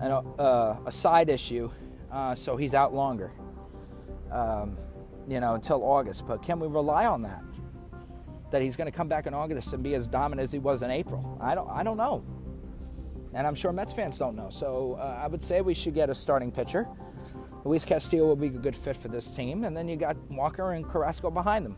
an, 0.00 0.10
uh, 0.10 0.76
a 0.86 0.92
side 0.92 1.28
issue, 1.28 1.70
uh, 2.10 2.34
so 2.34 2.56
he's 2.56 2.74
out 2.74 2.94
longer. 2.94 3.30
Um, 4.30 4.76
you 5.28 5.40
know, 5.40 5.54
until 5.54 5.82
August. 5.84 6.26
But 6.26 6.42
can 6.42 6.58
we 6.58 6.66
rely 6.66 7.06
on 7.06 7.22
that? 7.22 7.42
That 8.50 8.62
he's 8.62 8.76
going 8.76 8.90
to 8.90 8.96
come 8.96 9.08
back 9.08 9.26
in 9.26 9.34
August 9.34 9.72
and 9.72 9.82
be 9.82 9.94
as 9.94 10.08
dominant 10.08 10.44
as 10.44 10.52
he 10.52 10.58
was 10.58 10.82
in 10.82 10.90
April? 10.90 11.38
I 11.40 11.54
don't, 11.54 11.70
I 11.70 11.82
don't 11.82 11.96
know. 11.96 12.24
And 13.32 13.46
I'm 13.46 13.54
sure 13.54 13.72
Mets 13.72 13.92
fans 13.92 14.18
don't 14.18 14.34
know. 14.34 14.50
So 14.50 14.98
uh, 15.00 15.20
I 15.22 15.28
would 15.28 15.42
say 15.42 15.60
we 15.60 15.72
should 15.74 15.94
get 15.94 16.10
a 16.10 16.14
starting 16.14 16.50
pitcher. 16.50 16.88
Luis 17.64 17.84
Castillo 17.84 18.26
will 18.26 18.36
be 18.36 18.48
a 18.48 18.50
good 18.50 18.74
fit 18.74 18.96
for 18.96 19.06
this 19.06 19.32
team. 19.34 19.62
And 19.64 19.76
then 19.76 19.88
you 19.88 19.96
got 19.96 20.16
Walker 20.30 20.72
and 20.72 20.84
Carrasco 20.88 21.30
behind 21.30 21.64
them. 21.64 21.76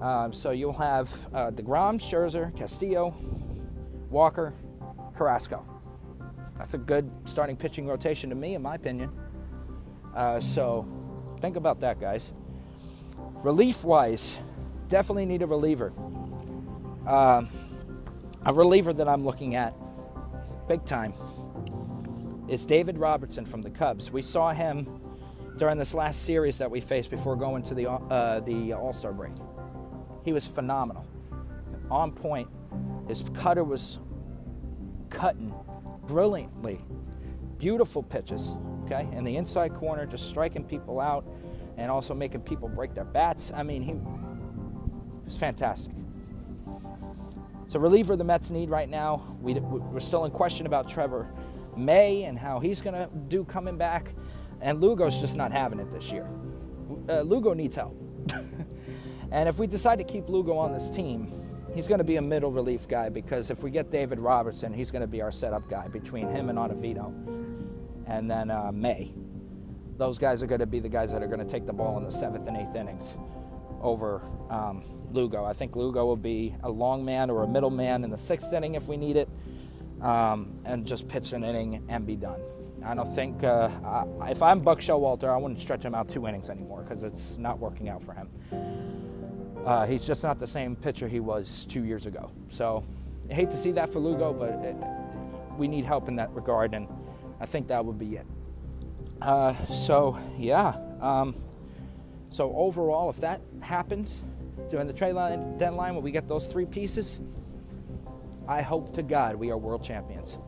Um, 0.00 0.32
so 0.32 0.52
you'll 0.52 0.72
have 0.74 1.10
uh, 1.34 1.50
DeGrom, 1.50 2.00
Scherzer, 2.00 2.56
Castillo, 2.56 3.14
Walker, 4.08 4.54
Carrasco. 5.20 5.66
That's 6.56 6.72
a 6.72 6.78
good 6.78 7.10
starting 7.24 7.56
pitching 7.56 7.86
rotation 7.86 8.30
to 8.30 8.36
me, 8.36 8.54
in 8.54 8.62
my 8.62 8.76
opinion. 8.76 9.10
Uh, 10.14 10.40
so 10.40 10.86
Think 11.40 11.56
about 11.56 11.80
that, 11.80 12.00
guys. 12.00 12.30
Relief 13.42 13.82
wise, 13.82 14.38
definitely 14.88 15.24
need 15.24 15.40
a 15.40 15.46
reliever. 15.46 15.92
Uh, 17.06 17.42
a 18.44 18.52
reliever 18.52 18.92
that 18.92 19.08
I'm 19.08 19.24
looking 19.24 19.54
at 19.54 19.74
big 20.68 20.84
time 20.84 21.14
is 22.48 22.66
David 22.66 22.98
Robertson 22.98 23.46
from 23.46 23.62
the 23.62 23.70
Cubs. 23.70 24.10
We 24.10 24.22
saw 24.22 24.52
him 24.52 25.00
during 25.56 25.78
this 25.78 25.94
last 25.94 26.24
series 26.24 26.58
that 26.58 26.70
we 26.70 26.80
faced 26.80 27.10
before 27.10 27.36
going 27.36 27.62
to 27.64 27.74
the 27.74 27.90
uh, 27.90 28.40
the 28.40 28.74
All 28.74 28.92
Star 28.92 29.12
break. 29.12 29.32
He 30.24 30.32
was 30.34 30.46
phenomenal, 30.46 31.06
on 31.90 32.12
point. 32.12 32.48
His 33.08 33.24
cutter 33.34 33.64
was 33.64 33.98
cutting 35.20 35.54
brilliantly, 36.06 36.80
beautiful 37.58 38.02
pitches. 38.02 38.54
Okay, 38.84 39.06
in 39.12 39.22
the 39.22 39.36
inside 39.36 39.74
corner, 39.74 40.06
just 40.06 40.28
striking 40.28 40.64
people 40.64 40.98
out, 40.98 41.24
and 41.76 41.90
also 41.90 42.14
making 42.14 42.40
people 42.40 42.68
break 42.68 42.94
their 42.94 43.04
bats. 43.04 43.52
I 43.54 43.62
mean, 43.62 43.82
he 43.82 43.94
was 45.24 45.36
fantastic. 45.36 45.94
So 47.68 47.78
reliever 47.78 48.16
the 48.16 48.24
Mets 48.24 48.50
need 48.50 48.70
right 48.70 48.88
now. 48.88 49.22
We, 49.40 49.54
we're 49.54 50.00
still 50.00 50.24
in 50.24 50.32
question 50.32 50.66
about 50.66 50.88
Trevor 50.88 51.28
May 51.76 52.24
and 52.24 52.36
how 52.36 52.58
he's 52.58 52.80
going 52.80 52.94
to 52.94 53.08
do 53.28 53.44
coming 53.44 53.76
back. 53.76 54.12
And 54.60 54.80
Lugo's 54.80 55.20
just 55.20 55.36
not 55.36 55.52
having 55.52 55.78
it 55.78 55.90
this 55.92 56.10
year. 56.10 56.28
Uh, 57.08 57.20
Lugo 57.20 57.52
needs 57.54 57.76
help. 57.76 57.96
and 59.30 59.48
if 59.48 59.58
we 59.58 59.68
decide 59.68 59.98
to 59.98 60.04
keep 60.04 60.28
Lugo 60.28 60.56
on 60.56 60.72
this 60.72 60.90
team, 60.90 61.49
he's 61.74 61.88
going 61.88 61.98
to 61.98 62.04
be 62.04 62.16
a 62.16 62.22
middle 62.22 62.50
relief 62.50 62.88
guy 62.88 63.08
because 63.08 63.50
if 63.50 63.62
we 63.62 63.70
get 63.70 63.90
David 63.90 64.18
Robertson, 64.18 64.72
he's 64.72 64.90
going 64.90 65.02
to 65.02 65.08
be 65.08 65.22
our 65.22 65.32
setup 65.32 65.68
guy 65.68 65.88
between 65.88 66.28
him 66.28 66.48
and 66.48 66.58
Ottavino. 66.58 67.12
And 68.06 68.30
then 68.30 68.50
uh, 68.50 68.72
May. 68.72 69.12
Those 69.96 70.18
guys 70.18 70.42
are 70.42 70.46
going 70.46 70.60
to 70.60 70.66
be 70.66 70.80
the 70.80 70.88
guys 70.88 71.12
that 71.12 71.22
are 71.22 71.26
going 71.26 71.40
to 71.40 71.44
take 71.44 71.66
the 71.66 71.72
ball 71.72 71.98
in 71.98 72.04
the 72.04 72.10
seventh 72.10 72.48
and 72.48 72.56
eighth 72.56 72.74
innings 72.74 73.16
over 73.82 74.22
um, 74.48 74.82
Lugo. 75.10 75.44
I 75.44 75.52
think 75.52 75.76
Lugo 75.76 76.06
will 76.06 76.16
be 76.16 76.54
a 76.62 76.70
long 76.70 77.04
man 77.04 77.30
or 77.30 77.42
a 77.42 77.48
middle 77.48 77.70
man 77.70 78.04
in 78.04 78.10
the 78.10 78.18
sixth 78.18 78.52
inning 78.52 78.74
if 78.74 78.88
we 78.88 78.96
need 78.96 79.16
it, 79.16 79.28
um, 80.00 80.58
and 80.64 80.86
just 80.86 81.08
pitch 81.08 81.32
an 81.32 81.44
inning 81.44 81.84
and 81.88 82.06
be 82.06 82.16
done. 82.16 82.40
I 82.84 82.94
don't 82.94 83.14
think 83.14 83.44
uh, 83.44 83.68
I, 84.20 84.30
if 84.30 84.42
I'm 84.42 84.60
Buck 84.60 84.80
Showalter, 84.80 85.28
I 85.28 85.36
wouldn't 85.36 85.60
stretch 85.60 85.84
him 85.84 85.94
out 85.94 86.08
two 86.08 86.26
innings 86.26 86.48
anymore 86.48 86.82
because 86.82 87.02
it's 87.02 87.36
not 87.36 87.58
working 87.58 87.90
out 87.90 88.02
for 88.02 88.14
him. 88.14 88.28
Uh, 89.64 89.86
he's 89.86 90.06
just 90.06 90.22
not 90.22 90.38
the 90.38 90.46
same 90.46 90.74
pitcher 90.74 91.06
he 91.08 91.20
was 91.20 91.66
two 91.68 91.84
years 91.84 92.06
ago. 92.06 92.30
So 92.48 92.84
I 93.30 93.34
hate 93.34 93.50
to 93.50 93.56
see 93.56 93.72
that 93.72 93.92
for 93.92 93.98
Lugo, 94.00 94.32
but 94.32 94.50
it, 94.64 94.76
we 95.58 95.68
need 95.68 95.84
help 95.84 96.08
in 96.08 96.16
that 96.16 96.32
regard, 96.34 96.74
and 96.74 96.88
I 97.40 97.46
think 97.46 97.68
that 97.68 97.84
would 97.84 97.98
be 97.98 98.16
it. 98.16 98.26
Uh, 99.20 99.54
so 99.66 100.18
yeah. 100.38 100.76
Um, 101.00 101.34
so 102.30 102.54
overall, 102.54 103.10
if 103.10 103.16
that 103.18 103.40
happens 103.60 104.22
during 104.70 104.86
the 104.86 104.92
trade 104.92 105.12
line 105.14 105.58
deadline, 105.58 105.94
when 105.94 106.04
we 106.04 106.10
get 106.10 106.28
those 106.28 106.46
three 106.46 106.66
pieces, 106.66 107.20
I 108.48 108.62
hope 108.62 108.94
to 108.94 109.02
God 109.02 109.36
we 109.36 109.50
are 109.50 109.58
world 109.58 109.84
champions. 109.84 110.38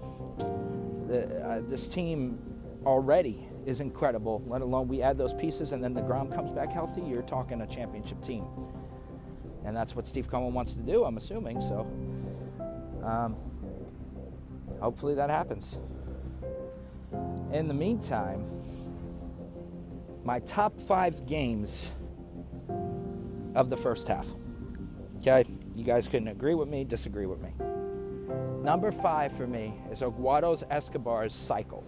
The, 1.08 1.44
uh, 1.44 1.62
this 1.68 1.88
team 1.88 2.38
already 2.86 3.46
is 3.66 3.80
incredible. 3.80 4.42
Let 4.46 4.62
alone 4.62 4.88
we 4.88 5.02
add 5.02 5.18
those 5.18 5.34
pieces, 5.34 5.72
and 5.72 5.82
then 5.82 5.94
DeGrom 5.94 6.34
comes 6.34 6.50
back 6.50 6.72
healthy. 6.72 7.02
You're 7.02 7.22
talking 7.22 7.60
a 7.60 7.66
championship 7.66 8.22
team, 8.24 8.44
and 9.64 9.76
that's 9.76 9.94
what 9.94 10.06
Steve 10.06 10.28
Cohen 10.28 10.54
wants 10.54 10.74
to 10.74 10.80
do. 10.80 11.04
I'm 11.04 11.16
assuming 11.16 11.60
so. 11.60 11.86
Um, 13.04 13.36
hopefully 14.80 15.14
that 15.14 15.30
happens. 15.30 15.78
In 17.52 17.68
the 17.68 17.74
meantime 17.74 18.44
my 20.24 20.38
top 20.40 20.78
five 20.78 21.26
games 21.26 21.90
of 23.54 23.70
the 23.70 23.76
first 23.76 24.08
half. 24.08 24.26
Okay, 25.18 25.44
you 25.74 25.84
guys 25.84 26.06
couldn't 26.06 26.28
agree 26.28 26.54
with 26.54 26.68
me, 26.68 26.84
disagree 26.84 27.26
with 27.26 27.40
me. 27.40 27.50
Number 28.62 28.92
five 28.92 29.36
for 29.36 29.46
me 29.46 29.74
is 29.90 30.02
Eduardo 30.02 30.54
Escobar's 30.70 31.34
cycle. 31.34 31.84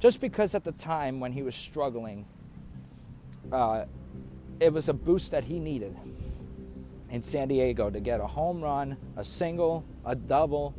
Just 0.00 0.20
because 0.20 0.54
at 0.54 0.64
the 0.64 0.72
time 0.72 1.20
when 1.20 1.32
he 1.32 1.42
was 1.42 1.54
struggling, 1.54 2.24
uh, 3.52 3.84
it 4.60 4.72
was 4.72 4.88
a 4.88 4.92
boost 4.92 5.30
that 5.30 5.44
he 5.44 5.58
needed 5.58 5.96
in 7.10 7.22
San 7.22 7.48
Diego 7.48 7.90
to 7.90 8.00
get 8.00 8.20
a 8.20 8.26
home 8.26 8.62
run, 8.62 8.96
a 9.16 9.24
single, 9.24 9.84
a 10.04 10.14
double, 10.14 10.74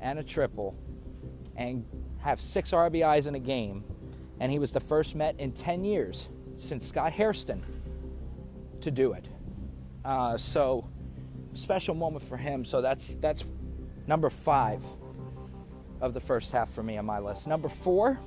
and 0.00 0.18
a 0.18 0.22
triple, 0.22 0.76
and 1.56 1.84
have 2.18 2.40
six 2.40 2.70
RBIs 2.70 3.26
in 3.26 3.34
a 3.34 3.40
game 3.40 3.84
and 4.40 4.50
he 4.50 4.58
was 4.58 4.72
the 4.72 4.80
first 4.80 5.14
Met 5.14 5.38
in 5.38 5.52
10 5.52 5.84
years 5.84 6.28
since 6.58 6.88
Scott 6.88 7.12
Hairston 7.12 7.62
to 8.80 8.90
do 8.90 9.12
it. 9.12 9.28
Uh, 10.04 10.36
so, 10.38 10.88
special 11.52 11.94
moment 11.94 12.24
for 12.24 12.38
him. 12.38 12.64
So 12.64 12.80
that's 12.80 13.16
that's 13.16 13.44
number 14.06 14.30
five 14.30 14.82
of 16.00 16.14
the 16.14 16.20
first 16.20 16.50
half 16.52 16.70
for 16.70 16.82
me 16.82 16.96
on 16.96 17.04
my 17.04 17.18
list. 17.18 17.46
Number 17.46 17.68
four 17.68 18.18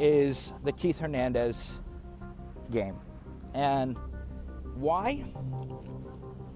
is 0.00 0.52
the 0.64 0.72
Keith 0.72 0.98
Hernandez 0.98 1.70
game, 2.72 2.96
and 3.54 3.96
why? 4.80 5.24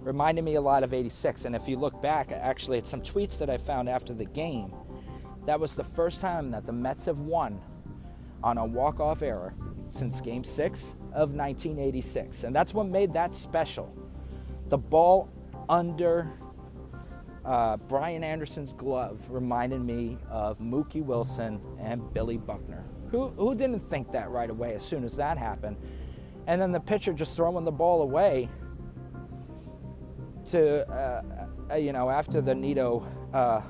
Reminded 0.00 0.44
me 0.44 0.56
a 0.56 0.60
lot 0.60 0.82
of 0.82 0.92
'86. 0.92 1.44
And 1.44 1.54
if 1.54 1.68
you 1.68 1.76
look 1.76 2.02
back, 2.02 2.32
actually, 2.32 2.78
at 2.78 2.86
some 2.86 3.00
tweets 3.00 3.38
that 3.38 3.48
I 3.48 3.56
found 3.56 3.88
after 3.88 4.12
the 4.12 4.26
game 4.26 4.72
that 5.46 5.60
was 5.60 5.76
the 5.76 5.84
first 5.84 6.20
time 6.20 6.50
that 6.50 6.66
the 6.66 6.72
Mets 6.72 7.04
have 7.04 7.20
won 7.20 7.60
on 8.42 8.58
a 8.58 8.64
walk-off 8.64 9.22
error 9.22 9.54
since 9.90 10.20
Game 10.20 10.42
6 10.42 10.80
of 11.12 11.34
1986. 11.34 12.44
And 12.44 12.54
that's 12.54 12.72
what 12.72 12.86
made 12.86 13.12
that 13.12 13.34
special. 13.34 13.94
The 14.68 14.78
ball 14.78 15.30
under 15.68 16.32
uh, 17.44 17.76
Brian 17.76 18.24
Anderson's 18.24 18.72
glove 18.72 19.20
reminded 19.28 19.82
me 19.82 20.18
of 20.30 20.58
Mookie 20.58 21.04
Wilson 21.04 21.60
and 21.78 22.12
Billy 22.14 22.38
Buckner. 22.38 22.84
Who, 23.10 23.28
who 23.28 23.54
didn't 23.54 23.80
think 23.80 24.10
that 24.12 24.30
right 24.30 24.50
away 24.50 24.74
as 24.74 24.82
soon 24.82 25.04
as 25.04 25.16
that 25.16 25.36
happened? 25.36 25.76
And 26.46 26.60
then 26.60 26.72
the 26.72 26.80
pitcher 26.80 27.12
just 27.12 27.36
throwing 27.36 27.64
the 27.64 27.72
ball 27.72 28.02
away 28.02 28.48
to, 30.46 30.86
uh, 30.90 31.22
uh 31.70 31.74
you 31.76 31.92
know, 31.92 32.10
after 32.10 32.40
the 32.40 32.54
Nido 32.54 33.06
uh, 33.32 33.62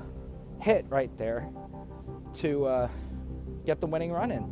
hit 0.61 0.85
right 0.89 1.15
there 1.17 1.49
to 2.33 2.65
uh, 2.65 2.89
get 3.65 3.79
the 3.79 3.87
winning 3.87 4.11
run 4.11 4.31
in. 4.31 4.51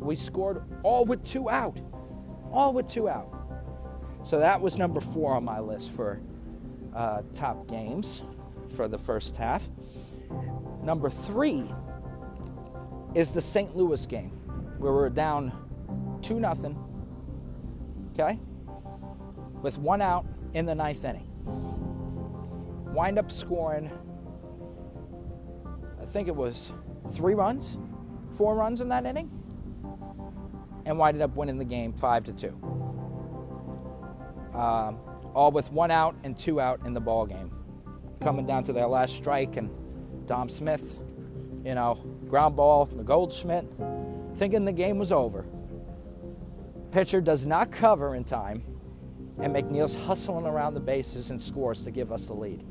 We 0.00 0.16
scored 0.16 0.62
all 0.82 1.04
with 1.04 1.24
two 1.24 1.48
out. 1.48 1.78
All 2.52 2.72
with 2.72 2.86
two 2.86 3.08
out. 3.08 3.28
So 4.24 4.38
that 4.38 4.60
was 4.60 4.76
number 4.76 5.00
four 5.00 5.34
on 5.34 5.44
my 5.44 5.60
list 5.60 5.90
for 5.92 6.20
uh, 6.94 7.22
top 7.34 7.66
games 7.68 8.22
for 8.76 8.88
the 8.88 8.98
first 8.98 9.36
half. 9.36 9.68
Number 10.82 11.08
three 11.08 11.64
is 13.14 13.30
the 13.30 13.40
St. 13.40 13.76
Louis 13.76 14.04
game, 14.06 14.30
where 14.78 14.92
we're 14.92 15.10
down 15.10 15.52
2 16.22 16.40
nothing. 16.40 16.76
Okay? 18.12 18.38
With 19.62 19.78
one 19.78 20.02
out 20.02 20.26
in 20.54 20.66
the 20.66 20.74
ninth 20.74 21.04
inning. 21.04 21.28
Wind 22.92 23.18
up 23.18 23.30
scoring, 23.30 23.90
I 26.00 26.04
think 26.04 26.28
it 26.28 26.36
was 26.36 26.72
three 27.10 27.34
runs, 27.34 27.78
four 28.36 28.54
runs 28.54 28.80
in 28.80 28.88
that 28.90 29.06
inning, 29.06 29.30
and 30.84 30.98
winded 30.98 31.22
up 31.22 31.34
winning 31.36 31.58
the 31.58 31.64
game 31.64 31.92
five 31.94 32.24
to 32.24 32.32
two. 32.32 32.58
Um, 34.54 34.98
all 35.34 35.50
with 35.50 35.72
one 35.72 35.90
out 35.90 36.14
and 36.24 36.36
two 36.36 36.60
out 36.60 36.84
in 36.84 36.92
the 36.92 37.00
ball 37.00 37.24
game. 37.24 37.50
Coming 38.20 38.46
down 38.46 38.64
to 38.64 38.72
their 38.72 38.86
last 38.86 39.14
strike, 39.14 39.56
and 39.56 39.70
Dom 40.26 40.48
Smith, 40.48 40.98
you 41.64 41.74
know, 41.74 41.94
ground 42.28 42.56
ball 42.56 42.86
to 42.86 43.02
Goldschmidt, 43.02 43.66
thinking 44.36 44.64
the 44.64 44.72
game 44.72 44.98
was 44.98 45.12
over. 45.12 45.46
Pitcher 46.92 47.20
does 47.20 47.44
not 47.44 47.72
cover 47.72 48.14
in 48.14 48.22
time, 48.22 48.62
and 49.40 49.52
McNeil's 49.52 49.96
hustling 49.96 50.46
around 50.46 50.74
the 50.74 50.80
bases 50.80 51.30
and 51.30 51.40
scores 51.40 51.82
to 51.84 51.90
give 51.90 52.12
us 52.12 52.26
the 52.26 52.34
lead 52.34 52.64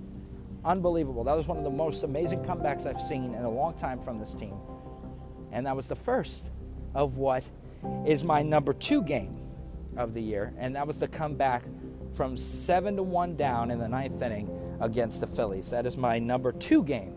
unbelievable. 0.63 1.23
That 1.23 1.35
was 1.35 1.47
one 1.47 1.57
of 1.57 1.63
the 1.63 1.69
most 1.69 2.03
amazing 2.03 2.43
comebacks 2.43 2.85
I've 2.85 3.01
seen 3.01 3.33
in 3.33 3.43
a 3.43 3.49
long 3.49 3.73
time 3.75 3.99
from 3.99 4.19
this 4.19 4.33
team. 4.33 4.55
And 5.51 5.65
that 5.65 5.75
was 5.75 5.87
the 5.87 5.95
first 5.95 6.45
of 6.93 7.17
what 7.17 7.43
is 8.05 8.23
my 8.23 8.41
number 8.41 8.73
two 8.73 9.01
game 9.03 9.37
of 9.97 10.13
the 10.13 10.21
year. 10.21 10.53
And 10.57 10.75
that 10.75 10.85
was 10.85 10.97
the 10.97 11.07
comeback 11.07 11.63
from 12.13 12.37
seven 12.37 12.95
to 12.97 13.03
one 13.03 13.35
down 13.35 13.71
in 13.71 13.79
the 13.79 13.87
ninth 13.87 14.21
inning 14.21 14.49
against 14.79 15.21
the 15.21 15.27
Phillies. 15.27 15.69
That 15.69 15.85
is 15.85 15.97
my 15.97 16.19
number 16.19 16.51
two 16.51 16.83
game. 16.83 17.15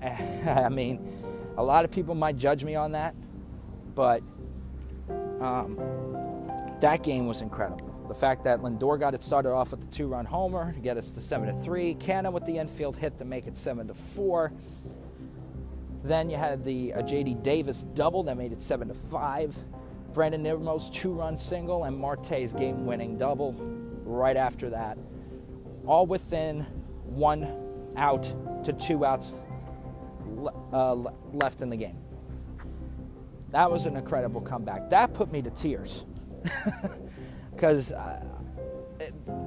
I 0.02 0.68
mean, 0.68 1.22
a 1.56 1.62
lot 1.62 1.84
of 1.84 1.90
people 1.90 2.14
might 2.14 2.36
judge 2.36 2.64
me 2.64 2.74
on 2.74 2.92
that, 2.92 3.14
but 3.94 4.22
um, 5.42 5.76
that 6.80 7.02
game 7.02 7.26
was 7.26 7.40
incredible. 7.40 7.88
The 8.08 8.14
fact 8.14 8.44
that 8.44 8.60
Lindor 8.60 8.98
got 8.98 9.14
it 9.14 9.22
started 9.22 9.50
off 9.50 9.70
with 9.70 9.80
the 9.80 9.86
two-run 9.86 10.26
homer 10.26 10.72
to 10.72 10.80
get 10.80 10.96
us 10.96 11.10
to 11.12 11.20
seven 11.20 11.54
to 11.54 11.62
three. 11.62 11.94
Canha 11.94 12.32
with 12.32 12.44
the 12.44 12.58
infield 12.58 12.96
hit 12.96 13.18
to 13.18 13.24
make 13.24 13.46
it 13.46 13.56
seven 13.56 13.88
to 13.88 13.94
four. 13.94 14.52
Then 16.02 16.28
you 16.28 16.36
had 16.36 16.64
the 16.64 16.92
uh, 16.94 17.02
J.D. 17.02 17.34
Davis 17.34 17.84
double 17.94 18.24
that 18.24 18.36
made 18.36 18.52
it 18.52 18.60
seven 18.60 18.88
to 18.88 18.94
five. 18.94 19.56
Brandon 20.12 20.42
Nimmo's 20.42 20.90
two-run 20.90 21.36
single 21.36 21.84
and 21.84 21.96
Marte's 21.96 22.52
game-winning 22.52 23.18
double 23.18 23.54
right 24.04 24.36
after 24.36 24.70
that. 24.70 24.98
All 25.86 26.06
within 26.06 26.66
one 27.04 27.92
out 27.96 28.24
to 28.64 28.72
two 28.72 29.04
outs 29.04 29.34
uh, 30.72 30.94
left 31.32 31.62
in 31.62 31.70
the 31.70 31.76
game. 31.76 31.98
That 33.52 33.70
was 33.70 33.86
an 33.86 33.96
incredible 33.96 34.40
comeback. 34.40 34.90
That 34.90 35.14
put 35.14 35.30
me 35.30 35.42
to 35.42 35.50
tears. 35.50 36.04
Because 37.52 37.92
uh, 37.92 38.24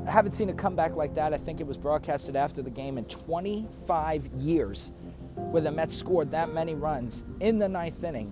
I 0.08 0.12
haven't 0.12 0.32
seen 0.32 0.50
a 0.50 0.54
comeback 0.54 0.96
like 0.96 1.16
that. 1.16 1.34
I 1.34 1.38
think 1.38 1.60
it 1.60 1.66
was 1.66 1.76
broadcasted 1.76 2.36
after 2.36 2.62
the 2.62 2.70
game 2.70 3.00
in 3.00 3.06
25 3.06 4.28
years 4.38 4.92
where 5.34 5.62
the 5.62 5.72
Mets 5.72 5.98
scored 5.98 6.32
that 6.32 6.54
many 6.54 6.76
runs 6.76 7.24
in 7.40 7.58
the 7.58 7.68
ninth 7.68 8.04
inning 8.04 8.32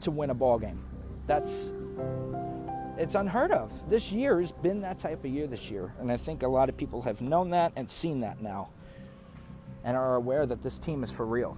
to 0.00 0.10
win 0.10 0.30
a 0.30 0.34
ball 0.34 0.58
game. 0.58 0.84
That's 1.26 1.72
it's 2.98 3.14
unheard 3.14 3.52
of. 3.52 3.88
This 3.88 4.10
year 4.10 4.40
has 4.40 4.52
been 4.52 4.80
that 4.80 4.98
type 4.98 5.24
of 5.24 5.30
year 5.30 5.46
this 5.46 5.70
year, 5.70 5.94
and 6.00 6.10
I 6.10 6.16
think 6.16 6.42
a 6.42 6.48
lot 6.48 6.68
of 6.68 6.76
people 6.76 7.02
have 7.02 7.20
known 7.20 7.50
that 7.50 7.72
and 7.76 7.90
seen 7.90 8.20
that 8.20 8.42
now, 8.42 8.70
and 9.84 9.96
are 9.96 10.16
aware 10.16 10.46
that 10.46 10.62
this 10.62 10.78
team 10.78 11.04
is 11.04 11.10
for 11.10 11.26
real. 11.26 11.56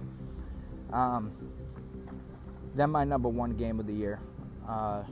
Um, 0.93 1.31
then 2.75 2.91
my 2.91 3.03
number 3.03 3.29
one 3.29 3.51
game 3.55 3.79
of 3.79 3.87
the 3.87 3.93
year, 3.93 4.19
uh, 4.67 5.03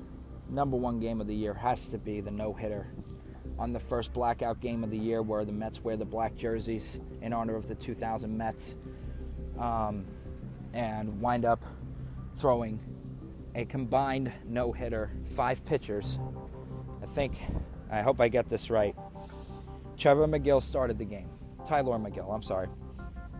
number 0.50 0.78
one 0.78 1.00
game 1.00 1.22
of 1.22 1.28
the 1.28 1.36
year 1.36 1.54
has 1.54 1.88
to 1.88 1.98
be 1.98 2.22
the 2.22 2.32
no 2.32 2.54
hitter 2.54 2.88
on 3.60 3.74
the 3.74 3.80
first 3.80 4.14
blackout 4.14 4.60
game 4.60 4.84
of 4.84 4.92
the 4.92 4.98
year, 4.98 5.22
where 5.22 5.44
the 5.44 5.52
Mets 5.52 5.84
wear 5.84 5.98
the 5.98 6.06
black 6.06 6.36
jerseys 6.36 7.00
in 7.22 7.34
honor 7.34 7.56
of 7.56 7.68
the 7.68 7.76
2000 7.76 8.38
Mets, 8.38 8.76
um, 9.58 10.06
and 10.74 11.20
wind 11.20 11.46
up 11.46 11.64
throwing 12.36 12.80
a 13.56 13.66
combined 13.66 14.32
no 14.46 14.72
hitter, 14.72 15.12
five 15.26 15.66
pitchers. 15.66 16.20
I 17.02 17.08
think, 17.08 17.34
I 17.90 18.02
hope 18.02 18.22
I 18.22 18.28
get 18.28 18.48
this 18.50 18.70
right. 18.70 18.96
Trevor 19.98 20.28
Megill 20.28 20.62
started 20.62 21.00
the 21.00 21.06
game. 21.06 21.30
Tylor 21.68 21.98
Megill, 21.98 22.32
I'm 22.34 22.44
sorry. 22.44 22.68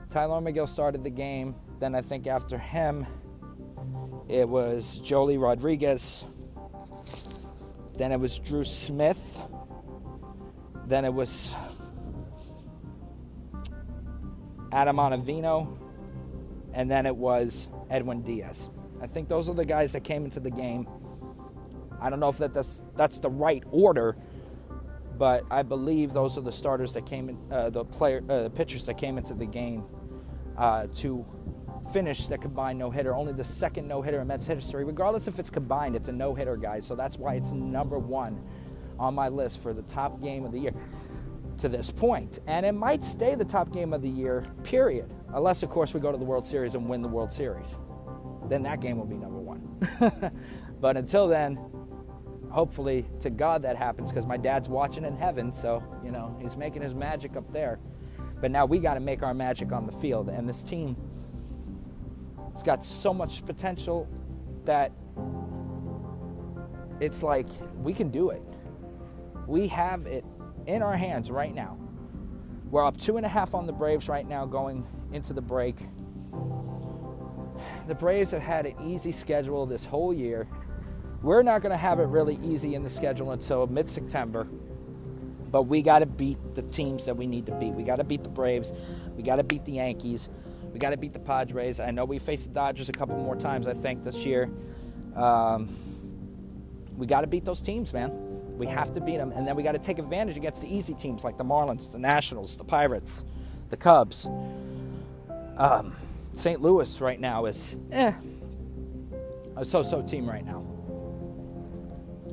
Tylor 0.10 0.42
Megill 0.42 0.68
started 0.68 1.04
the 1.04 1.10
game. 1.10 1.56
Then 1.80 1.94
I 1.94 2.02
think 2.02 2.26
after 2.26 2.58
him, 2.58 3.06
it 4.30 4.48
was 4.48 5.02
Joely 5.04 5.40
Rodriguez. 5.40 6.26
Then 7.96 8.12
it 8.12 8.20
was 8.20 8.38
Drew 8.38 8.64
Smith. 8.64 9.42
Then 10.86 11.06
it 11.06 11.14
was 11.14 11.54
Adam 14.72 14.98
Ottavino. 14.98 15.78
And 16.74 16.92
then 16.92 17.06
it 17.06 17.16
was 17.16 17.70
Edwin 17.90 18.22
Diaz. 18.22 18.70
I 19.02 19.08
think 19.08 19.30
those 19.30 19.50
are 19.50 19.54
the 19.54 19.66
guys 19.66 19.94
that 19.94 20.04
came 20.04 20.26
into 20.26 20.40
the 20.40 20.52
game. 20.52 20.88
I 22.02 22.10
don't 22.10 22.20
know 22.20 22.30
if 22.30 22.38
that 22.38 22.54
that's, 22.54 22.82
that's 22.96 23.20
the 23.20 23.30
right 23.30 23.64
order, 23.72 24.16
but 25.18 25.44
I 25.50 25.64
believe 25.64 26.14
those 26.14 26.38
are 26.38 26.42
the 26.42 26.52
starters 26.52 26.94
that 26.94 27.06
came 27.06 27.30
in, 27.30 27.38
uh, 27.52 27.70
the 27.70 27.84
player, 27.86 28.24
uh, 28.30 28.44
the 28.44 28.50
pitchers 28.50 28.86
that 28.86 28.98
came 28.98 29.18
into 29.18 29.34
the 29.34 29.46
game 29.46 29.84
uh, 30.58 30.88
to 30.96 31.26
finish 31.92 32.28
the 32.28 32.38
combined 32.38 32.80
no 32.80 32.90
hitter. 32.90 33.16
Only 33.16 33.34
the 33.34 33.44
second 33.44 33.88
no 33.88 34.02
hitter 34.02 34.22
in 34.22 34.28
Mets 34.28 34.48
history. 34.48 34.84
Regardless 34.84 35.28
if 35.28 35.40
it's 35.40 35.50
combined, 35.50 35.96
it's 35.96 36.10
a 36.10 36.12
no 36.12 36.34
hitter, 36.34 36.58
guys. 36.58 36.86
So 36.86 36.96
that's 36.96 37.18
why 37.18 37.36
it's 37.36 37.52
number 37.52 37.98
one 37.98 38.42
on 39.00 39.14
my 39.14 39.30
list 39.30 39.62
for 39.62 39.74
the 39.74 39.84
top 39.84 40.22
game 40.22 40.46
of 40.46 40.52
the 40.52 40.60
year 40.60 40.74
to 41.60 41.70
this 41.70 41.92
point. 41.92 42.40
And 42.48 42.66
it 42.66 42.74
might 42.74 43.04
stay 43.04 43.36
the 43.36 43.46
top 43.46 43.72
game 43.72 43.94
of 43.94 44.02
the 44.02 44.10
year, 44.10 44.46
period. 44.64 45.12
Unless, 45.30 45.64
of 45.64 45.70
course, 45.70 45.94
we 45.94 46.00
go 46.00 46.12
to 46.12 46.18
the 46.18 46.26
World 46.26 46.46
Series 46.46 46.76
and 46.76 46.88
win 46.88 47.02
the 47.02 47.08
World 47.08 47.32
Series 47.34 47.78
then 48.50 48.64
that 48.64 48.80
game 48.80 48.98
will 48.98 49.06
be 49.06 49.18
number 49.18 49.40
one. 49.40 50.32
but 50.82 50.98
until 50.98 51.28
then, 51.28 51.58
hopefully 52.50 53.06
to 53.22 53.30
God 53.30 53.62
that 53.64 53.76
happens 53.76 54.12
because 54.12 54.26
my 54.26 54.38
dad's 54.38 54.70
watching 54.70 55.06
in 55.06 55.16
heaven, 55.16 55.54
so 55.54 55.84
you 56.04 56.12
know 56.12 56.38
he's 56.42 56.56
making 56.56 56.82
his 56.82 56.96
magic 56.96 57.36
up 57.36 57.52
there. 57.52 57.80
But 58.40 58.52
now 58.52 58.66
we 58.66 58.80
got 58.80 58.94
to 58.94 59.00
make 59.00 59.24
our 59.24 59.34
magic 59.34 59.72
on 59.72 59.86
the 59.86 59.92
field, 59.94 60.30
and 60.30 60.48
this 60.48 60.64
team 60.64 60.96
it's 62.58 62.64
got 62.64 62.84
so 62.84 63.14
much 63.14 63.46
potential 63.46 64.10
that 64.66 64.92
it's 67.00 67.22
like 67.22 67.48
we 67.76 67.94
can 67.94 68.10
do 68.10 68.32
it. 68.32 68.42
We 69.46 69.68
have 69.68 70.08
it 70.08 70.26
in 70.66 70.82
our 70.82 70.98
hands 70.98 71.30
right 71.30 71.54
now. 71.54 71.78
We're 72.72 72.84
up 72.84 72.98
two 72.98 73.18
and 73.18 73.26
a 73.26 73.30
half 73.30 73.54
on 73.54 73.68
the 73.68 73.74
Braves 73.74 74.10
right 74.10 74.28
now 74.28 74.46
going 74.46 74.88
into 75.14 75.34
the 75.34 75.42
break 75.42 75.78
the 77.88 77.96
Braves 77.96 78.32
have 78.32 78.42
had 78.42 78.66
an 78.66 78.76
easy 78.86 79.12
schedule 79.12 79.66
this 79.66 79.86
whole 79.86 80.14
year. 80.14 80.48
We're 81.22 81.42
not 81.42 81.62
going 81.62 81.72
to 81.72 81.78
have 81.78 82.00
it 82.00 82.04
really 82.04 82.40
easy 82.44 82.76
in 82.76 82.84
the 82.84 82.90
schedule 82.90 83.32
until 83.32 83.66
mid 83.68 83.90
September. 83.90 84.48
But 85.50 85.64
we 85.64 85.82
got 85.82 86.00
to 86.00 86.06
beat 86.06 86.38
the 86.56 86.62
teams 86.62 87.06
that 87.06 87.16
we 87.16 87.26
need 87.26 87.46
to 87.46 87.54
beat. 87.54 87.74
We 87.74 87.84
got 87.84 87.96
to 87.98 88.04
beat 88.04 88.24
the 88.24 88.30
Braves. 88.30 88.74
We 89.16 89.24
got 89.24 89.38
to 89.38 89.44
beat 89.44 89.64
the 89.66 89.74
Yankees. 89.74 90.28
We 90.78 90.80
got 90.80 90.92
to 90.92 90.98
beat 90.98 91.14
the 91.14 91.20
Padres. 91.20 91.80
I 91.80 91.90
know 91.90 92.06
we 92.06 92.20
faced 92.20 92.50
the 92.50 92.54
Dodgers 92.54 92.88
a 92.88 92.92
couple 92.92 93.18
more 93.18 93.36
times, 93.36 93.68
I 93.68 93.74
think, 93.74 94.04
this 94.04 94.28
year. 94.28 94.48
Um, 95.16 95.76
we 96.96 97.08
got 97.08 97.22
to 97.22 97.28
beat 97.28 97.46
those 97.46 97.62
teams, 97.64 97.92
man. 97.92 98.12
We 98.60 98.68
have 98.68 98.94
to 98.94 99.02
beat 99.02 99.18
them. 99.18 99.32
And 99.32 99.48
then 99.48 99.56
we 99.56 99.64
got 99.64 99.72
to 99.72 99.80
take 99.80 99.98
advantage 99.98 100.38
against 100.38 100.62
the 100.62 100.72
easy 100.72 100.94
teams 100.94 101.24
like 101.24 101.36
the 101.36 101.44
Marlins, 101.44 101.92
the 101.92 101.98
Nationals, 101.98 102.58
the 102.58 102.64
Pirates, 102.64 103.26
the 103.72 103.78
Cubs. 103.78 104.28
Um, 105.58 105.96
St. 106.34 106.62
Louis 106.62 107.02
right 107.02 107.20
now 107.20 107.46
is 107.46 107.76
eh, 107.92 108.14
a 109.56 109.66
so-so 109.66 110.04
team 110.04 110.30
right 110.30 110.46
now. 110.46 110.64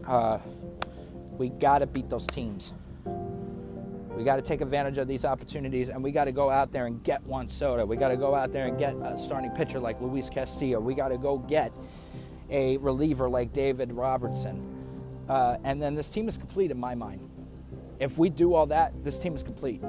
Uh, 0.06 0.38
we 1.38 1.48
got 1.48 1.78
to 1.78 1.86
beat 1.86 2.10
those 2.10 2.26
teams. 2.26 2.74
We 4.16 4.22
got 4.22 4.36
to 4.36 4.42
take 4.42 4.60
advantage 4.60 4.98
of 4.98 5.08
these 5.08 5.24
opportunities, 5.24 5.88
and 5.88 6.02
we 6.02 6.12
got 6.12 6.24
to 6.24 6.32
go 6.32 6.48
out 6.48 6.70
there 6.70 6.86
and 6.86 7.02
get 7.02 7.22
Juan 7.24 7.48
Soto. 7.48 7.84
We 7.84 7.96
got 7.96 8.08
to 8.08 8.16
go 8.16 8.34
out 8.34 8.52
there 8.52 8.66
and 8.66 8.78
get 8.78 8.94
a 8.94 9.18
starting 9.18 9.50
pitcher 9.50 9.80
like 9.80 10.00
Luis 10.00 10.30
Castillo. 10.30 10.78
We 10.80 10.94
got 10.94 11.08
to 11.08 11.18
go 11.18 11.38
get 11.38 11.72
a 12.48 12.76
reliever 12.76 13.28
like 13.28 13.52
David 13.52 13.92
Robertson. 13.92 14.70
Uh, 15.28 15.56
and 15.64 15.82
then 15.82 15.94
this 15.94 16.08
team 16.10 16.28
is 16.28 16.36
complete 16.36 16.70
in 16.70 16.78
my 16.78 16.94
mind. 16.94 17.28
If 17.98 18.18
we 18.18 18.28
do 18.28 18.54
all 18.54 18.66
that, 18.66 18.92
this 19.02 19.18
team 19.18 19.34
is 19.34 19.42
complete. 19.42 19.82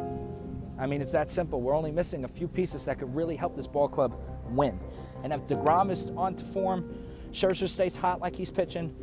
I 0.79 0.88
mean, 0.88 1.01
it's 1.01 1.11
that 1.11 1.29
simple. 1.29 1.61
We're 1.61 1.75
only 1.75 1.91
missing 1.91 2.23
a 2.23 2.27
few 2.27 2.47
pieces 2.47 2.85
that 2.85 2.99
could 2.99 3.15
really 3.15 3.35
help 3.35 3.55
this 3.55 3.67
ball 3.67 3.88
club 3.88 4.19
win. 4.49 4.79
And 5.23 5.33
if 5.33 5.45
DeGrom 5.47 5.91
is 5.91 6.11
on 6.17 6.35
to 6.35 6.45
form, 6.45 6.97
Scherzer 7.31 7.67
stays 7.67 7.95
hot 7.95 8.21
like 8.21 8.35
he's 8.35 8.51
pitching, 8.51 8.95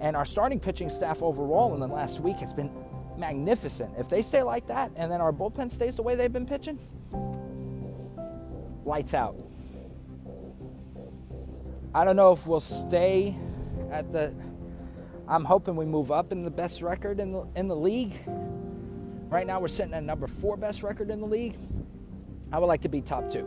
and 0.00 0.16
our 0.16 0.24
starting 0.24 0.60
pitching 0.60 0.90
staff 0.90 1.22
overall 1.22 1.74
in 1.74 1.80
the 1.80 1.88
last 1.88 2.20
week 2.20 2.36
has 2.36 2.52
been 2.52 2.70
magnificent. 3.20 3.92
If 3.98 4.08
they 4.08 4.22
stay 4.22 4.42
like 4.42 4.66
that, 4.66 4.90
and 4.96 5.12
then 5.12 5.20
our 5.20 5.32
bullpen 5.32 5.70
stays 5.70 5.96
the 5.96 6.02
way 6.02 6.14
they've 6.14 6.32
been 6.32 6.46
pitching, 6.46 6.78
lights 8.84 9.14
out. 9.14 9.36
I 11.94 12.04
don't 12.04 12.16
know 12.16 12.32
if 12.32 12.46
we'll 12.46 12.60
stay 12.60 13.36
at 13.90 14.10
the. 14.12 14.32
I'm 15.28 15.44
hoping 15.44 15.76
we 15.76 15.84
move 15.84 16.10
up 16.10 16.32
in 16.32 16.42
the 16.44 16.50
best 16.50 16.82
record 16.82 17.20
in 17.20 17.32
the 17.32 17.46
in 17.54 17.68
the 17.68 17.76
league. 17.76 18.14
Right 19.28 19.46
now, 19.46 19.60
we're 19.60 19.68
sitting 19.68 19.94
at 19.94 20.02
number 20.02 20.26
four 20.26 20.56
best 20.56 20.82
record 20.82 21.10
in 21.10 21.20
the 21.20 21.26
league. 21.26 21.56
I 22.52 22.58
would 22.58 22.66
like 22.66 22.80
to 22.80 22.88
be 22.88 23.00
top 23.00 23.28
two 23.28 23.44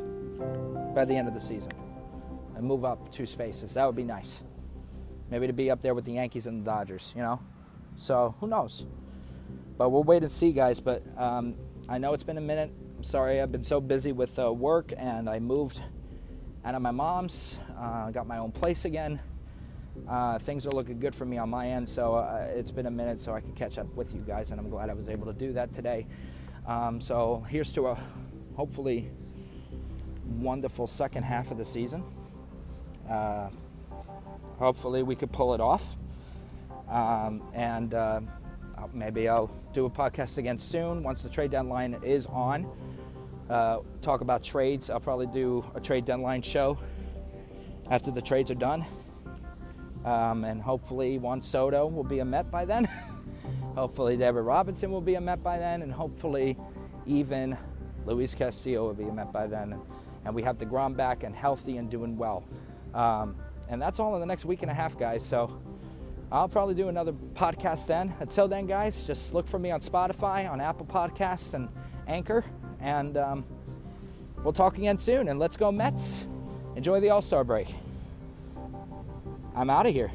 by 0.96 1.04
the 1.04 1.14
end 1.14 1.28
of 1.28 1.34
the 1.34 1.42
season 1.42 1.74
and 2.56 2.66
move 2.66 2.86
up 2.86 3.12
two 3.12 3.26
spaces. 3.26 3.74
That 3.74 3.86
would 3.86 3.96
be 3.96 4.04
nice. 4.04 4.44
Maybe 5.30 5.48
to 5.48 5.54
be 5.54 5.72
up 5.72 5.82
there 5.82 5.94
with 5.94 6.06
the 6.06 6.14
Yankees 6.14 6.48
and 6.48 6.62
the 6.62 6.72
Dodgers, 6.72 7.12
you 7.16 7.22
know? 7.22 7.42
So 7.98 8.36
who 8.40 8.48
knows? 8.48 8.86
But 9.78 9.90
we'll 9.90 10.04
wait 10.04 10.24
and 10.24 10.32
see, 10.32 10.52
guys. 10.52 10.80
But 10.80 11.04
um, 11.18 11.56
I 11.90 11.98
know 11.98 12.14
it's 12.14 12.24
been 12.24 12.38
a 12.38 12.42
minute. 12.42 12.72
I'm 12.98 13.04
sorry, 13.04 13.42
I've 13.42 13.52
been 13.52 13.64
so 13.64 13.82
busy 13.82 14.12
with 14.12 14.40
uh, 14.40 14.52
work 14.52 14.94
and 14.96 15.30
I 15.30 15.40
moved 15.40 15.82
out 16.64 16.76
of 16.76 16.82
my 16.82 16.92
mom's. 16.92 17.58
Uh, 17.78 18.10
got 18.12 18.28
my 18.28 18.38
own 18.38 18.52
place 18.52 18.86
again. 18.86 19.20
Uh, 20.08 20.40
things 20.40 20.66
are 20.66 20.72
looking 20.72 21.00
good 21.00 21.14
for 21.14 21.26
me 21.26 21.38
on 21.38 21.50
my 21.50 21.70
end, 21.70 21.88
so 21.88 22.16
uh, 22.16 22.48
it's 22.56 22.72
been 22.72 22.88
a 22.88 22.92
minute 22.92 23.20
so 23.20 23.34
I 23.34 23.42
can 23.42 23.54
catch 23.54 23.78
up 23.78 23.94
with 23.96 24.14
you 24.14 24.22
guys, 24.22 24.52
and 24.52 24.60
I'm 24.60 24.70
glad 24.70 24.90
I 24.90 24.94
was 24.94 25.08
able 25.08 25.28
to 25.28 25.34
do 25.34 25.54
that 25.54 25.74
today. 25.74 26.08
Um, 26.66 27.00
so 27.00 27.46
here's 27.50 27.72
to 27.74 27.88
a 27.88 27.98
hopefully 28.56 29.10
wonderful 30.40 30.88
second 30.88 31.24
half 31.24 31.52
of 31.52 31.58
the 31.58 31.66
season. 31.66 32.04
Uh, 33.10 33.50
hopefully 34.58 35.04
we 35.04 35.16
could 35.16 35.32
pull 35.32 35.54
it 35.54 35.62
off, 35.62 35.96
um, 36.90 37.44
and 37.54 37.94
uh, 37.94 38.22
maybe 38.94 39.30
I'll 39.30 39.52
do 39.74 39.86
a 39.86 39.90
podcast 39.90 40.38
again 40.38 40.58
soon 40.58 41.04
once 41.04 41.24
the 41.24 41.30
trade 41.30 41.52
deadline 41.52 42.00
is 42.04 42.26
on. 42.28 42.68
Uh, 43.50 43.80
talk 44.02 44.22
about 44.22 44.44
trades. 44.44 44.90
I'll 44.90 45.00
probably 45.00 45.28
do 45.28 45.66
a 45.76 45.80
trade 45.80 46.06
deadline 46.06 46.42
show 46.42 46.78
after 47.90 48.12
the 48.12 48.22
trades 48.22 48.52
are 48.52 48.56
done. 48.56 48.86
Um, 50.06 50.44
and 50.44 50.62
hopefully 50.62 51.18
Juan 51.18 51.42
Soto 51.42 51.88
will 51.88 52.04
be 52.04 52.20
a 52.20 52.26
Met 52.26 52.52
by 52.52 52.66
then. 52.66 52.86
hopefully 53.76 54.18
David 54.18 54.42
Robinson 54.42 54.92
will 54.92 55.02
be 55.02 55.16
a 55.16 55.22
Met 55.22 55.44
by 55.44 55.58
then, 55.58 55.82
and 55.82 55.92
hopefully 55.92 56.58
even 57.06 57.58
Luis 58.06 58.34
Castillo 58.34 58.86
will 58.88 58.94
be 58.94 59.06
a 59.06 59.14
Met 59.14 59.32
by 59.32 59.48
then. 59.48 59.80
And 60.26 60.34
we 60.34 60.42
have 60.44 60.58
the 60.58 60.66
DeGrom 60.66 60.96
back 60.96 61.24
and 61.24 61.36
healthy 61.36 61.78
and 61.78 61.90
doing 61.90 62.18
well. 62.18 62.44
Um, 62.94 63.36
and 63.70 63.82
that's 63.82 64.00
all 64.00 64.14
in 64.16 64.20
the 64.20 64.26
next 64.26 64.46
week 64.46 64.62
and 64.62 64.72
a 64.72 64.74
half, 64.74 64.98
guys. 64.98 65.26
So 65.26 65.60
I'll 66.34 66.50
probably 66.50 66.74
do 66.74 66.88
another 66.88 67.12
podcast 67.36 67.86
then. 67.86 68.12
Until 68.20 68.48
then, 68.48 68.66
guys, 68.66 69.04
just 69.04 69.36
look 69.36 69.48
for 69.48 69.60
me 69.60 69.70
on 69.70 69.82
Spotify, 69.82 70.50
on 70.50 70.60
Apple 70.60 70.88
Podcasts, 70.88 71.54
and 71.54 71.70
Anchor. 72.08 72.44
And 72.80 73.18
um, 73.18 73.46
we'll 74.44 74.52
talk 74.52 74.80
again 74.80 74.98
soon. 74.98 75.28
And 75.30 75.38
let's 75.38 75.56
go, 75.58 75.72
Mets. 75.72 76.26
Enjoy 76.76 77.00
the 77.00 77.12
All 77.12 77.22
Star 77.22 77.44
break. 77.44 77.68
I'm 79.56 79.70
out 79.70 79.86
of 79.86 79.94
here. 79.94 80.12